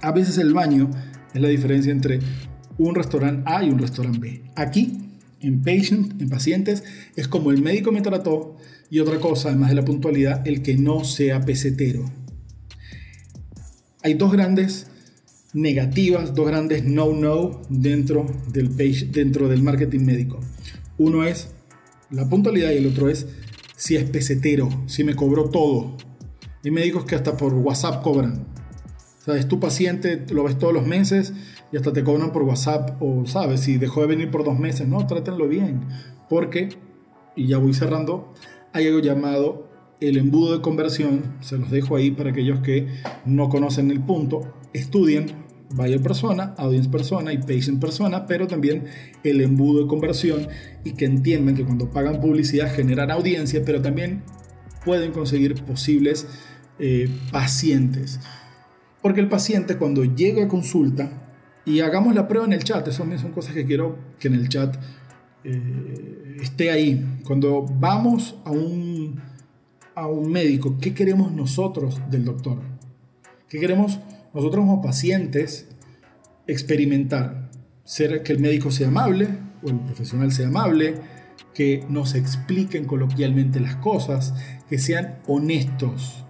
A 0.00 0.12
veces 0.12 0.38
el 0.38 0.54
baño 0.54 0.90
es 1.34 1.40
la 1.40 1.48
diferencia 1.48 1.92
entre 1.92 2.20
un 2.78 2.94
restaurante 2.94 3.42
A 3.46 3.62
y 3.62 3.70
un 3.70 3.78
restaurante 3.78 4.18
B. 4.18 4.42
Aquí, 4.56 4.98
en 5.40 5.62
patient, 5.62 6.20
en 6.20 6.28
pacientes, 6.28 6.84
es 7.16 7.28
como 7.28 7.50
el 7.50 7.62
médico 7.62 7.92
me 7.92 8.00
trató 8.00 8.56
y 8.90 9.00
otra 9.00 9.18
cosa, 9.18 9.48
además 9.48 9.70
de 9.70 9.76
la 9.76 9.84
puntualidad, 9.84 10.46
el 10.46 10.62
que 10.62 10.76
no 10.76 11.04
sea 11.04 11.40
pesetero. 11.40 12.10
hay 14.02 14.14
dos 14.14 14.32
grandes 14.32 14.86
negativas, 15.54 16.34
dos 16.34 16.46
grandes 16.46 16.84
no-no 16.84 17.62
dentro 17.68 18.26
dentro 18.52 19.48
del 19.48 19.62
marketing 19.62 20.00
médico. 20.00 20.40
Uno 20.98 21.24
es 21.24 21.48
la 22.10 22.28
puntualidad 22.28 22.70
y 22.72 22.76
el 22.76 22.86
otro 22.86 23.08
es 23.08 23.26
si 23.84 23.96
es 23.96 24.08
pesetero, 24.08 24.70
si 24.86 25.04
me 25.04 25.14
cobró 25.14 25.50
todo. 25.50 25.98
Hay 26.64 26.70
médicos 26.70 27.04
que 27.04 27.16
hasta 27.16 27.36
por 27.36 27.52
WhatsApp 27.52 28.02
cobran. 28.02 28.46
O 29.20 29.22
sea, 29.22 29.36
es 29.36 29.46
tu 29.46 29.60
paciente, 29.60 30.24
lo 30.30 30.44
ves 30.44 30.58
todos 30.58 30.72
los 30.72 30.86
meses 30.86 31.34
y 31.70 31.76
hasta 31.76 31.92
te 31.92 32.02
cobran 32.02 32.32
por 32.32 32.44
WhatsApp 32.44 32.96
o, 33.02 33.26
¿sabes? 33.26 33.60
Si 33.60 33.76
dejó 33.76 34.00
de 34.00 34.06
venir 34.06 34.30
por 34.30 34.42
dos 34.42 34.58
meses, 34.58 34.88
no, 34.88 35.06
trátenlo 35.06 35.48
bien. 35.48 35.82
Porque, 36.30 36.70
y 37.36 37.48
ya 37.48 37.58
voy 37.58 37.74
cerrando, 37.74 38.32
hay 38.72 38.86
algo 38.86 39.00
llamado 39.00 39.68
el 40.00 40.16
embudo 40.16 40.54
de 40.54 40.62
conversión. 40.62 41.34
Se 41.40 41.58
los 41.58 41.70
dejo 41.70 41.96
ahí 41.96 42.10
para 42.10 42.30
aquellos 42.30 42.60
que 42.60 42.88
no 43.26 43.50
conocen 43.50 43.90
el 43.90 44.00
punto. 44.00 44.54
Estudien 44.72 45.43
buyer 45.74 46.00
persona, 46.00 46.54
audience 46.56 46.88
persona 46.88 47.32
y 47.32 47.38
patient 47.38 47.80
persona, 47.80 48.26
pero 48.26 48.46
también 48.46 48.84
el 49.22 49.40
embudo 49.40 49.82
de 49.82 49.88
conversión 49.88 50.48
y 50.84 50.92
que 50.92 51.04
entiendan 51.04 51.54
que 51.54 51.64
cuando 51.64 51.90
pagan 51.90 52.20
publicidad 52.20 52.72
generan 52.72 53.10
audiencia, 53.10 53.62
pero 53.64 53.82
también 53.82 54.22
pueden 54.84 55.12
conseguir 55.12 55.54
posibles 55.64 56.26
eh, 56.78 57.08
pacientes. 57.32 58.20
Porque 59.02 59.20
el 59.20 59.28
paciente 59.28 59.76
cuando 59.76 60.04
llega 60.04 60.44
a 60.44 60.48
consulta, 60.48 61.24
y 61.66 61.80
hagamos 61.80 62.14
la 62.14 62.28
prueba 62.28 62.46
en 62.46 62.52
el 62.52 62.62
chat, 62.62 62.86
eso 62.86 63.04
son 63.18 63.32
cosas 63.32 63.54
que 63.54 63.64
quiero 63.64 63.96
que 64.18 64.28
en 64.28 64.34
el 64.34 64.48
chat 64.48 64.76
eh, 65.44 66.36
esté 66.42 66.70
ahí. 66.70 67.20
Cuando 67.24 67.62
vamos 67.62 68.36
a 68.44 68.50
un, 68.50 69.20
a 69.94 70.06
un 70.06 70.30
médico, 70.30 70.76
¿qué 70.78 70.92
queremos 70.92 71.32
nosotros 71.32 72.00
del 72.10 72.24
doctor? 72.24 72.58
¿Qué 73.48 73.58
queremos 73.58 73.98
nosotros 74.34 74.64
como 74.64 74.82
pacientes 74.82 75.68
experimentar, 76.46 77.50
ser 77.84 78.22
que 78.22 78.32
el 78.32 78.40
médico 78.40 78.70
sea 78.70 78.88
amable 78.88 79.28
o 79.62 79.68
el 79.68 79.80
profesional 79.80 80.32
sea 80.32 80.48
amable, 80.48 80.94
que 81.54 81.84
nos 81.88 82.14
expliquen 82.14 82.84
coloquialmente 82.84 83.60
las 83.60 83.76
cosas, 83.76 84.34
que 84.68 84.78
sean 84.78 85.20
honestos. 85.26 86.24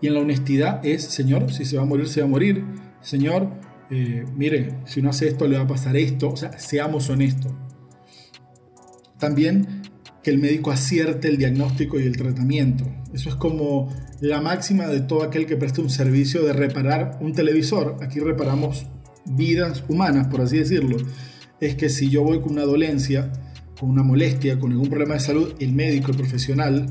Y 0.00 0.06
en 0.06 0.14
la 0.14 0.20
honestidad 0.20 0.84
es, 0.86 1.04
Señor, 1.04 1.52
si 1.52 1.64
se 1.64 1.76
va 1.76 1.82
a 1.82 1.86
morir, 1.86 2.08
se 2.08 2.20
va 2.20 2.26
a 2.26 2.30
morir. 2.30 2.64
Señor, 3.02 3.50
eh, 3.90 4.24
mire, 4.36 4.78
si 4.86 5.02
no 5.02 5.10
hace 5.10 5.28
esto, 5.28 5.48
le 5.48 5.56
va 5.56 5.64
a 5.64 5.66
pasar 5.66 5.96
esto. 5.96 6.30
O 6.30 6.36
sea, 6.36 6.56
seamos 6.58 7.10
honestos. 7.10 7.52
También 9.18 9.77
que 10.28 10.34
el 10.34 10.40
médico 10.40 10.70
acierte 10.70 11.28
el 11.28 11.38
diagnóstico 11.38 11.98
y 11.98 12.02
el 12.02 12.18
tratamiento. 12.18 12.84
Eso 13.14 13.30
es 13.30 13.34
como 13.36 13.88
la 14.20 14.42
máxima 14.42 14.86
de 14.86 15.00
todo 15.00 15.22
aquel 15.22 15.46
que 15.46 15.56
presta 15.56 15.80
un 15.80 15.88
servicio 15.88 16.44
de 16.44 16.52
reparar 16.52 17.16
un 17.22 17.32
televisor. 17.32 17.96
Aquí 18.02 18.20
reparamos 18.20 18.84
vidas 19.24 19.82
humanas, 19.88 20.26
por 20.26 20.42
así 20.42 20.58
decirlo. 20.58 20.98
Es 21.60 21.76
que 21.76 21.88
si 21.88 22.10
yo 22.10 22.24
voy 22.24 22.42
con 22.42 22.52
una 22.52 22.64
dolencia, 22.64 23.32
con 23.80 23.88
una 23.88 24.02
molestia, 24.02 24.58
con 24.58 24.70
algún 24.70 24.90
problema 24.90 25.14
de 25.14 25.20
salud, 25.20 25.54
el 25.60 25.72
médico, 25.72 26.10
el 26.10 26.18
profesional, 26.18 26.84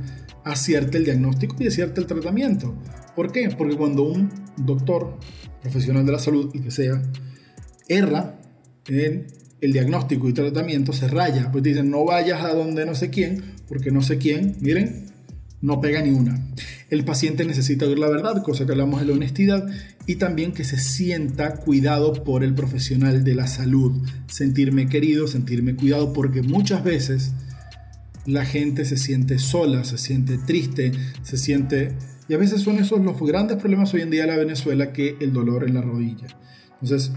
acierte 0.43 0.97
el 0.97 1.05
diagnóstico 1.05 1.57
y 1.59 1.67
acierte 1.67 2.01
el 2.01 2.07
tratamiento. 2.07 2.75
¿Por 3.15 3.31
qué? 3.31 3.51
Porque 3.55 3.77
cuando 3.77 4.01
un 4.01 4.31
doctor, 4.57 5.19
profesional 5.61 6.07
de 6.07 6.11
la 6.11 6.19
salud, 6.19 6.49
y 6.55 6.61
que 6.61 6.71
sea, 6.71 7.03
erra 7.87 8.39
en 8.87 9.27
el 9.61 9.73
diagnóstico 9.73 10.29
y 10.29 10.33
tratamiento, 10.33 10.93
se 10.93 11.07
raya. 11.07 11.51
Pues 11.51 11.63
dicen, 11.63 11.89
no 11.89 12.05
vayas 12.05 12.43
a 12.43 12.53
donde 12.53 12.85
no 12.85 12.95
sé 12.95 13.09
quién, 13.09 13.43
porque 13.67 13.91
no 13.91 14.01
sé 14.01 14.17
quién, 14.17 14.55
miren, 14.61 15.07
no 15.61 15.81
pega 15.81 16.01
ni 16.01 16.11
una. 16.11 16.39
El 16.89 17.03
paciente 17.03 17.43
necesita 17.45 17.85
oír 17.85 17.99
la 17.99 18.09
verdad, 18.09 18.43
cosa 18.43 18.65
que 18.65 18.71
hablamos 18.71 18.99
de 19.01 19.07
la 19.07 19.13
honestidad, 19.13 19.67
y 20.05 20.15
también 20.15 20.53
que 20.53 20.63
se 20.63 20.77
sienta 20.77 21.55
cuidado 21.55 22.23
por 22.23 22.43
el 22.43 22.53
profesional 22.53 23.23
de 23.23 23.35
la 23.35 23.47
salud. 23.47 24.01
Sentirme 24.27 24.87
querido, 24.87 25.27
sentirme 25.27 25.75
cuidado, 25.75 26.13
porque 26.13 26.41
muchas 26.41 26.83
veces 26.83 27.33
la 28.25 28.45
gente 28.45 28.85
se 28.85 28.97
siente 28.97 29.39
sola, 29.39 29.83
se 29.83 29.97
siente 29.97 30.37
triste, 30.37 30.91
se 31.23 31.37
siente... 31.37 31.93
Y 32.29 32.33
a 32.33 32.37
veces 32.37 32.61
son 32.61 32.77
esos 32.77 32.99
los 32.99 33.19
grandes 33.21 33.57
problemas 33.57 33.93
hoy 33.93 34.01
en 34.01 34.09
día 34.11 34.21
de 34.21 34.27
la 34.27 34.37
Venezuela 34.37 34.91
que 34.91 35.15
el 35.21 35.31
dolor 35.31 35.63
en 35.65 35.75
la 35.75 35.81
rodilla. 35.81 36.27
Entonces, 36.81 37.11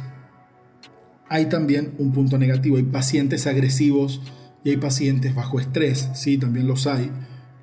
hay 1.31 1.47
también 1.47 1.93
un 1.97 2.13
punto 2.13 2.37
negativo. 2.37 2.77
Hay 2.77 2.83
pacientes 2.83 3.47
agresivos 3.47 4.21
y 4.63 4.71
hay 4.71 4.77
pacientes 4.77 5.35
bajo 5.35 5.59
estrés. 5.59 6.11
Sí, 6.13 6.37
también 6.37 6.67
los 6.67 6.87
hay 6.87 7.11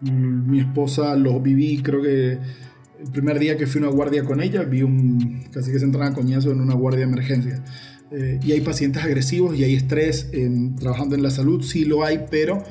Mm, 0.01 0.49
mi 0.49 0.59
esposa 0.59 1.15
lo 1.15 1.39
viví, 1.39 1.81
creo 1.81 2.01
que 2.01 2.33
el 2.33 3.11
primer 3.11 3.39
día 3.39 3.57
que 3.57 3.65
fui 3.65 3.81
a 3.81 3.87
una 3.87 3.95
guardia 3.95 4.23
con 4.23 4.41
ella, 4.41 4.63
vi 4.63 4.83
un, 4.83 5.43
casi 5.51 5.71
que 5.71 5.79
se 5.79 5.85
entraba 5.85 6.07
a 6.07 6.13
coñazo 6.13 6.51
en 6.51 6.61
una 6.61 6.75
guardia 6.75 7.05
de 7.05 7.11
emergencia. 7.11 7.63
Eh, 8.11 8.39
y 8.41 8.51
hay 8.53 8.61
pacientes 8.61 9.03
agresivos 9.03 9.57
y 9.57 9.63
hay 9.63 9.75
estrés 9.75 10.29
en, 10.33 10.75
trabajando 10.75 11.15
en 11.15 11.23
la 11.23 11.31
salud, 11.31 11.61
sí 11.63 11.85
lo 11.85 12.05
hay, 12.05 12.25
pero 12.29 12.63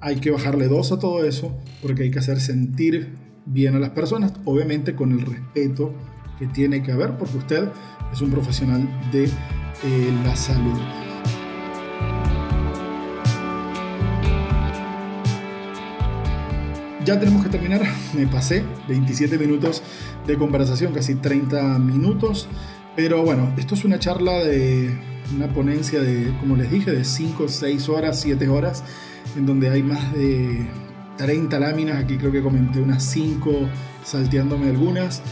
hay 0.00 0.16
que 0.16 0.30
bajarle 0.30 0.68
dos 0.68 0.92
a 0.92 0.98
todo 0.98 1.24
eso 1.24 1.56
porque 1.82 2.04
hay 2.04 2.10
que 2.10 2.18
hacer 2.18 2.40
sentir 2.40 3.08
bien 3.46 3.74
a 3.74 3.78
las 3.78 3.90
personas, 3.90 4.34
obviamente 4.44 4.94
con 4.94 5.12
el 5.12 5.22
respeto 5.22 5.94
que 6.38 6.46
tiene 6.46 6.82
que 6.82 6.92
haber, 6.92 7.16
porque 7.16 7.38
usted 7.38 7.68
es 8.12 8.20
un 8.20 8.30
profesional 8.30 8.88
de 9.10 9.28
eh, 9.84 10.12
la 10.24 10.36
salud. 10.36 10.80
ya 17.06 17.18
tenemos 17.18 17.42
que 17.44 17.48
terminar. 17.48 17.82
Me 18.14 18.26
pasé 18.26 18.64
27 18.88 19.38
minutos 19.38 19.82
de 20.26 20.36
conversación, 20.36 20.92
casi 20.92 21.14
30 21.14 21.78
minutos. 21.78 22.48
Pero 22.96 23.22
bueno, 23.22 23.52
esto 23.56 23.74
es 23.74 23.84
una 23.84 23.98
charla 23.98 24.32
de 24.44 24.98
una 25.34 25.48
ponencia 25.48 26.00
de, 26.00 26.34
como 26.40 26.56
les 26.56 26.70
dije, 26.70 26.90
de 26.90 27.04
5, 27.04 27.48
6 27.48 27.88
horas, 27.88 28.20
7 28.20 28.48
horas, 28.48 28.82
en 29.36 29.46
donde 29.46 29.70
hay 29.70 29.82
más 29.82 30.12
de 30.14 30.66
30 31.16 31.58
láminas. 31.60 32.02
Aquí 32.02 32.16
creo 32.16 32.32
que 32.32 32.42
comenté 32.42 32.80
unas 32.80 33.04
5, 33.04 33.52
salteándome 34.04 34.68
algunas. 34.70 35.22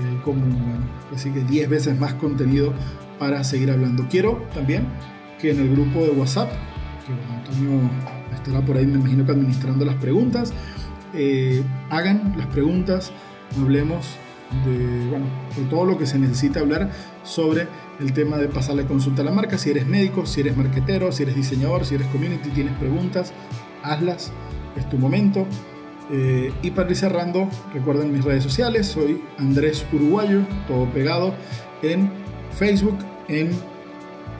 Eh, 0.00 1.14
así 1.14 1.30
que 1.30 1.40
10 1.40 1.68
veces 1.68 1.98
más 1.98 2.14
contenido 2.14 2.72
para 3.22 3.44
seguir 3.44 3.70
hablando. 3.70 4.08
Quiero 4.10 4.48
también 4.52 4.88
que 5.40 5.52
en 5.52 5.60
el 5.60 5.70
grupo 5.70 6.04
de 6.04 6.10
WhatsApp, 6.10 6.50
que 7.06 7.12
Antonio 7.32 7.88
estará 8.34 8.60
por 8.62 8.76
ahí, 8.76 8.84
me 8.84 8.98
imagino 8.98 9.24
que 9.24 9.30
administrando 9.30 9.84
las 9.84 9.94
preguntas, 9.94 10.52
eh, 11.14 11.62
hagan 11.88 12.34
las 12.36 12.48
preguntas, 12.48 13.12
hablemos 13.56 14.16
de, 14.66 15.08
bueno, 15.08 15.26
de 15.56 15.62
todo 15.70 15.84
lo 15.84 15.96
que 15.98 16.04
se 16.04 16.18
necesita 16.18 16.58
hablar 16.58 16.90
sobre 17.22 17.68
el 18.00 18.12
tema 18.12 18.38
de 18.38 18.48
pasarle 18.48 18.86
consulta 18.86 19.22
a 19.22 19.24
la 19.24 19.30
marca. 19.30 19.56
Si 19.56 19.70
eres 19.70 19.86
médico, 19.86 20.26
si 20.26 20.40
eres 20.40 20.56
marquetero, 20.56 21.12
si 21.12 21.22
eres 21.22 21.36
diseñador, 21.36 21.84
si 21.84 21.94
eres 21.94 22.08
community, 22.08 22.48
tienes 22.48 22.74
preguntas, 22.74 23.32
hazlas, 23.84 24.32
es 24.76 24.90
tu 24.90 24.98
momento. 24.98 25.46
Eh, 26.10 26.52
y 26.60 26.72
para 26.72 26.90
ir 26.90 26.96
cerrando, 26.96 27.48
recuerden 27.72 28.12
mis 28.12 28.24
redes 28.24 28.42
sociales, 28.42 28.88
soy 28.88 29.22
Andrés 29.38 29.86
Uruguayo, 29.92 30.40
todo 30.66 30.86
pegado 30.86 31.32
en 31.82 32.10
Facebook, 32.52 32.98
en 33.28 33.50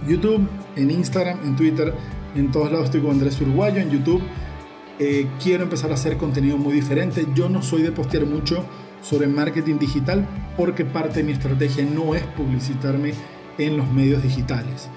YouTube, 0.07 0.49
en 0.77 0.91
Instagram, 0.91 1.39
en 1.45 1.57
Twitter, 1.57 1.95
en 2.35 2.51
todos 2.51 2.71
lados 2.71 2.87
estoy 2.87 3.03
con 3.03 3.13
Andrés 3.13 3.41
Uruguayo, 3.41 3.81
en 3.81 3.91
YouTube 3.91 4.23
eh, 4.99 5.27
quiero 5.43 5.65
empezar 5.65 5.91
a 5.91 5.95
hacer 5.95 6.17
contenido 6.17 6.57
muy 6.59 6.75
diferente. 6.75 7.27
Yo 7.35 7.49
no 7.49 7.63
soy 7.63 7.83
de 7.83 7.93
postear 7.93 8.25
mucho 8.25 8.65
sobre 9.03 9.27
marketing 9.27 9.79
digital 9.79 10.27
porque 10.57 10.85
parte 10.85 11.21
de 11.21 11.25
mi 11.25 11.33
estrategia 11.33 11.85
no 11.85 12.15
es 12.15 12.23
publicitarme 12.23 13.13
en 13.59 13.77
los 13.77 13.91
medios 13.91 14.23
digitales. 14.23 14.89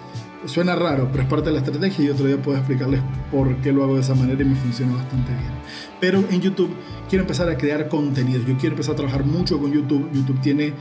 Suena 0.45 0.75
raro, 0.75 1.09
pero 1.11 1.23
es 1.23 1.29
parte 1.29 1.47
de 1.47 1.53
la 1.53 1.59
estrategia 1.59 2.05
y 2.05 2.09
otro 2.09 2.27
día 2.27 2.39
puedo 2.39 2.55
explicarles 2.55 3.01
por 3.31 3.55
qué 3.57 3.71
lo 3.71 3.83
hago 3.83 3.95
de 3.95 4.01
esa 4.01 4.13
manera 4.13 4.39
y 4.39 4.45
me 4.45 4.55
funciona 4.55 4.93
bastante 4.93 5.31
bien. 5.31 5.51
Pero 5.99 6.23
en 6.29 6.39
YouTube 6.39 6.69
quiero 7.09 7.23
empezar 7.23 7.49
a 7.49 7.57
crear 7.57 7.89
contenido. 7.89 8.41
Yo 8.45 8.55
quiero 8.57 8.75
empezar 8.75 8.93
a 8.93 8.97
trabajar 8.97 9.25
mucho 9.25 9.59
con 9.59 9.71
YouTube. 9.71 10.07
YouTube 10.13 10.39
tiene 10.41 10.73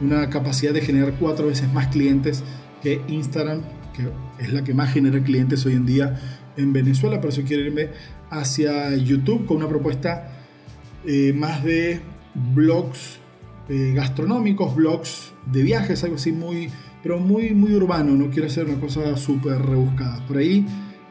una 0.00 0.28
capacidad 0.30 0.72
de 0.72 0.80
generar 0.80 1.14
cuatro 1.18 1.46
veces 1.46 1.72
más 1.72 1.88
clientes 1.88 2.42
que 2.82 3.00
Instagram, 3.08 3.62
que 3.94 4.08
es 4.42 4.52
la 4.52 4.64
que 4.64 4.74
más 4.74 4.92
genera 4.92 5.22
clientes 5.22 5.64
hoy 5.66 5.74
en 5.74 5.86
día 5.86 6.20
en 6.56 6.72
Venezuela. 6.72 7.20
Por 7.20 7.30
eso 7.30 7.42
quiero 7.46 7.64
irme 7.64 7.90
hacia 8.30 8.94
YouTube 8.96 9.46
con 9.46 9.58
una 9.58 9.68
propuesta 9.68 10.30
eh, 11.06 11.32
más 11.34 11.62
de 11.64 12.00
blogs 12.34 13.18
eh, 13.68 13.92
gastronómicos, 13.94 14.74
blogs 14.74 15.32
de 15.46 15.62
viajes, 15.62 16.02
algo 16.04 16.16
así 16.16 16.32
muy, 16.32 16.70
pero 17.02 17.18
muy, 17.18 17.50
muy 17.50 17.74
urbano. 17.74 18.12
No 18.12 18.30
quiero 18.30 18.48
hacer 18.48 18.66
una 18.66 18.80
cosa 18.80 19.16
súper 19.16 19.62
rebuscada. 19.62 20.24
Por 20.26 20.38
ahí 20.38 20.66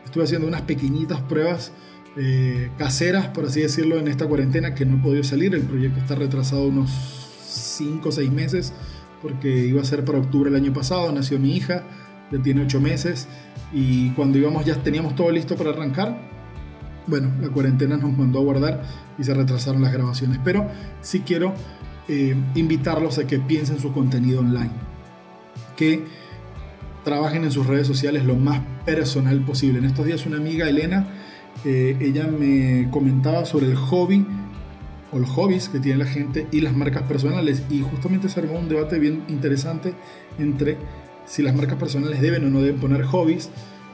estuve 0.05 0.23
haciendo 0.25 0.47
unas 0.47 0.61
pequeñitas 0.61 1.21
pruebas 1.21 1.71
eh, 2.15 2.69
caseras, 2.77 3.27
por 3.27 3.45
así 3.45 3.61
decirlo, 3.61 3.97
en 3.97 4.07
esta 4.07 4.27
cuarentena 4.27 4.75
que 4.75 4.85
no 4.85 4.97
he 4.97 4.99
podido 4.99 5.23
salir. 5.23 5.55
El 5.55 5.61
proyecto 5.61 5.99
está 5.99 6.15
retrasado 6.15 6.67
unos 6.67 7.22
5 7.53 8.09
o 8.09 8.11
6 8.11 8.31
meses 8.31 8.73
porque 9.21 9.65
iba 9.65 9.81
a 9.81 9.85
ser 9.85 10.03
para 10.03 10.19
octubre 10.19 10.49
el 10.49 10.55
año 10.55 10.73
pasado. 10.73 11.11
Nació 11.11 11.39
mi 11.39 11.55
hija, 11.55 11.83
ya 12.31 12.41
tiene 12.41 12.63
8 12.63 12.81
meses 12.81 13.27
y 13.71 14.11
cuando 14.11 14.37
íbamos 14.37 14.65
ya 14.65 14.75
teníamos 14.75 15.15
todo 15.15 15.31
listo 15.31 15.55
para 15.55 15.71
arrancar 15.71 16.33
bueno, 17.07 17.31
la 17.41 17.49
cuarentena 17.49 17.97
nos 17.97 18.17
mandó 18.17 18.39
a 18.39 18.43
guardar 18.43 18.83
y 19.17 19.23
se 19.23 19.33
retrasaron 19.33 19.81
las 19.81 19.93
grabaciones. 19.93 20.39
Pero 20.43 20.67
sí 21.01 21.21
quiero 21.21 21.53
eh, 22.07 22.35
invitarlos 22.55 23.17
a 23.19 23.27
que 23.27 23.39
piensen 23.39 23.79
su 23.79 23.91
contenido 23.93 24.39
online, 24.39 24.71
que 25.75 26.05
trabajen 27.03 27.43
en 27.43 27.51
sus 27.51 27.67
redes 27.67 27.87
sociales 27.87 28.25
lo 28.25 28.35
más 28.35 28.61
personal 28.85 29.39
posible. 29.41 29.79
En 29.79 29.85
estos 29.85 30.05
días 30.05 30.25
una 30.25 30.37
amiga, 30.37 30.69
Elena, 30.69 31.07
eh, 31.65 31.97
ella 31.99 32.27
me 32.27 32.89
comentaba 32.89 33.45
sobre 33.45 33.67
el 33.67 33.75
hobby 33.75 34.25
o 35.13 35.19
los 35.19 35.29
hobbies 35.29 35.69
que 35.69 35.79
tiene 35.79 35.99
la 35.99 36.09
gente 36.09 36.47
y 36.51 36.61
las 36.61 36.75
marcas 36.75 37.03
personales 37.03 37.63
y 37.69 37.81
justamente 37.81 38.29
se 38.29 38.39
armó 38.39 38.59
un 38.59 38.67
debate 38.67 38.99
bien 38.99 39.23
interesante 39.29 39.93
entre 40.39 40.77
si 41.25 41.41
las 41.41 41.55
marcas 41.55 41.77
personales 41.77 42.21
deben 42.21 42.45
o 42.45 42.49
no 42.49 42.61
deben 42.61 42.79
poner 42.79 43.03
hobbies 43.03 43.49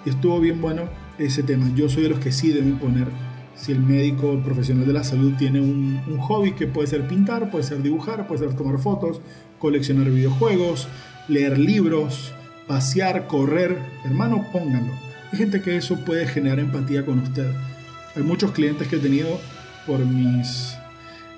y 0.05 0.09
estuvo 0.09 0.39
bien 0.39 0.61
bueno 0.61 0.83
ese 1.17 1.43
tema. 1.43 1.69
Yo 1.75 1.89
soy 1.89 2.03
de 2.03 2.09
los 2.09 2.19
que 2.19 2.31
sí 2.31 2.51
deben 2.51 2.79
poner 2.79 3.07
si 3.55 3.73
el 3.73 3.81
médico 3.81 4.31
o 4.31 4.39
profesional 4.41 4.87
de 4.87 4.93
la 4.93 5.03
salud 5.03 5.33
tiene 5.37 5.59
un, 5.59 6.01
un, 6.07 6.17
hobby 6.17 6.53
que 6.53 6.65
puede 6.65 6.87
ser 6.87 7.07
pintar, 7.07 7.51
puede 7.51 7.65
ser 7.65 7.83
dibujar, 7.83 8.25
puede 8.25 8.47
ser 8.47 8.55
tomar 8.55 8.79
fotos, 8.79 9.19
coleccionar 9.59 10.09
videojuegos, 10.09 10.87
leer 11.27 11.59
libros, 11.59 12.33
pasear, 12.67 13.27
correr, 13.27 13.77
hermano, 14.05 14.45
pónganlo. 14.53 14.93
Hay 15.31 15.37
gente 15.37 15.61
que 15.61 15.75
eso 15.75 15.97
puede 16.05 16.25
generar 16.25 16.59
empatía 16.59 17.05
con 17.05 17.19
usted. 17.19 17.51
Hay 18.15 18.23
muchos 18.23 18.51
clientes 18.51 18.87
que 18.87 18.95
he 18.95 18.99
tenido 18.99 19.39
por 19.85 20.05
mis, 20.05 20.78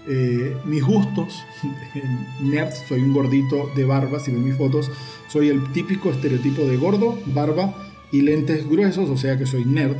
eh, 0.08 0.58
mis 0.66 0.84
gustos. 0.84 1.44
Nerd, 2.42 2.72
soy 2.88 3.02
un 3.02 3.14
gordito 3.14 3.72
de 3.76 3.86
barba, 3.86 4.20
si 4.20 4.32
ven 4.32 4.44
mis 4.44 4.56
fotos, 4.56 4.92
soy 5.28 5.50
el 5.50 5.72
típico 5.72 6.10
estereotipo 6.10 6.64
de 6.64 6.78
gordo, 6.78 7.18
barba 7.28 7.74
y 8.12 8.22
lentes 8.22 8.68
gruesos, 8.68 9.10
o 9.10 9.18
sea 9.18 9.38
que 9.38 9.46
soy 9.46 9.66
nerd. 9.66 9.98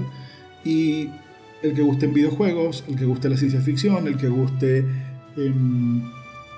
Y 0.64 1.10
el 1.62 1.74
que 1.74 1.82
guste 1.82 2.06
en 2.06 2.14
videojuegos, 2.14 2.84
el 2.88 2.96
que 2.96 3.06
guste 3.06 3.30
la 3.30 3.38
ciencia 3.38 3.62
ficción, 3.62 4.08
el 4.08 4.18
que 4.18 4.30
guste 4.30 4.86
em, 5.38 6.02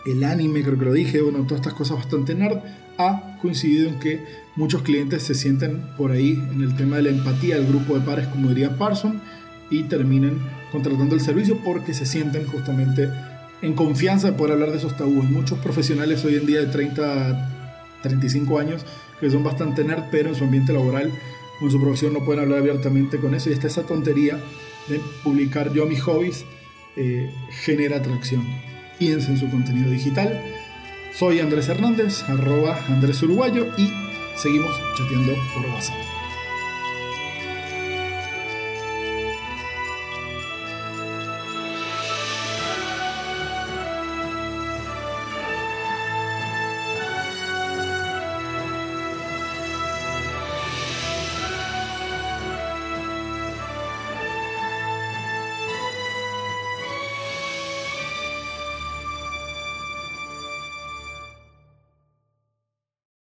el 0.06 0.24
anime, 0.24 0.64
creo 0.64 0.78
que 0.78 0.86
lo 0.86 0.94
dije, 0.94 1.22
bueno, 1.22 1.40
todas 1.44 1.62
estas 1.62 1.74
cosas 1.74 1.98
bastante 1.98 2.36
nerd, 2.36 2.60
ha 2.98 3.38
coincidido 3.42 3.90
en 3.90 4.00
que 4.00 4.24
muchos 4.56 4.82
clientes 4.84 5.24
se 5.24 5.36
sienten 5.36 5.84
por 5.98 6.12
ahí 6.12 6.42
en 6.52 6.62
el 6.62 6.76
tema 6.76 6.98
de 6.98 7.04
la 7.04 7.10
empatía 7.10 7.56
del 7.56 7.68
grupo 7.68 7.98
de 7.98 8.06
pares, 8.06 8.28
como 8.28 8.50
diría 8.50 8.78
Parson, 8.78 9.22
y 9.70 9.84
terminen 9.84 10.40
contratando 10.72 11.16
el 11.16 11.22
servicio 11.22 11.58
porque 11.64 11.94
se 11.94 12.06
sienten 12.06 12.46
justamente 12.48 13.10
en 13.64 13.74
confianza 13.74 14.28
de 14.28 14.34
poder 14.34 14.54
hablar 14.54 14.72
de 14.72 14.78
esos 14.78 14.96
tabúes. 14.96 15.30
Muchos 15.30 15.58
profesionales 15.58 16.24
hoy 16.26 16.36
en 16.36 16.46
día 16.46 16.60
de 16.60 16.68
30 16.68 17.50
35 18.04 18.60
años 18.60 18.86
que 19.20 19.32
son 19.32 19.44
bastante 19.44 19.84
nerd, 19.84 20.04
pero 20.12 20.30
en 20.30 20.36
su 20.36 20.44
ambiente 20.44 20.74
laboral 20.74 21.12
o 21.62 21.66
en 21.66 21.72
su 21.72 21.80
profesión 21.80 22.14
no 22.14 22.26
pueden 22.26 22.44
hablar 22.44 22.60
abiertamente 22.60 23.18
con 23.18 23.34
eso. 23.34 23.50
Y 23.50 23.54
está 23.54 23.68
esa 23.68 23.84
tontería 23.84 24.38
de 24.90 25.00
publicar 25.24 25.72
yo 25.74 25.86
mis 25.86 26.02
hobbies 26.02 26.46
eh, 26.98 27.34
genera 27.64 27.98
atracción. 27.98 28.46
Piensa 29.00 29.32
en 29.32 29.38
su 29.38 29.50
contenido 29.50 29.90
digital. 29.90 30.40
Soy 31.18 31.40
Andrés 31.40 31.70
Hernández, 31.70 32.24
arroba 32.24 32.78
Andrés 32.90 33.24
Uruguayo 33.24 33.68
y 33.78 33.90
seguimos 34.36 34.76
chateando 34.98 35.34
por 35.56 35.66
WhatsApp. 35.72 36.13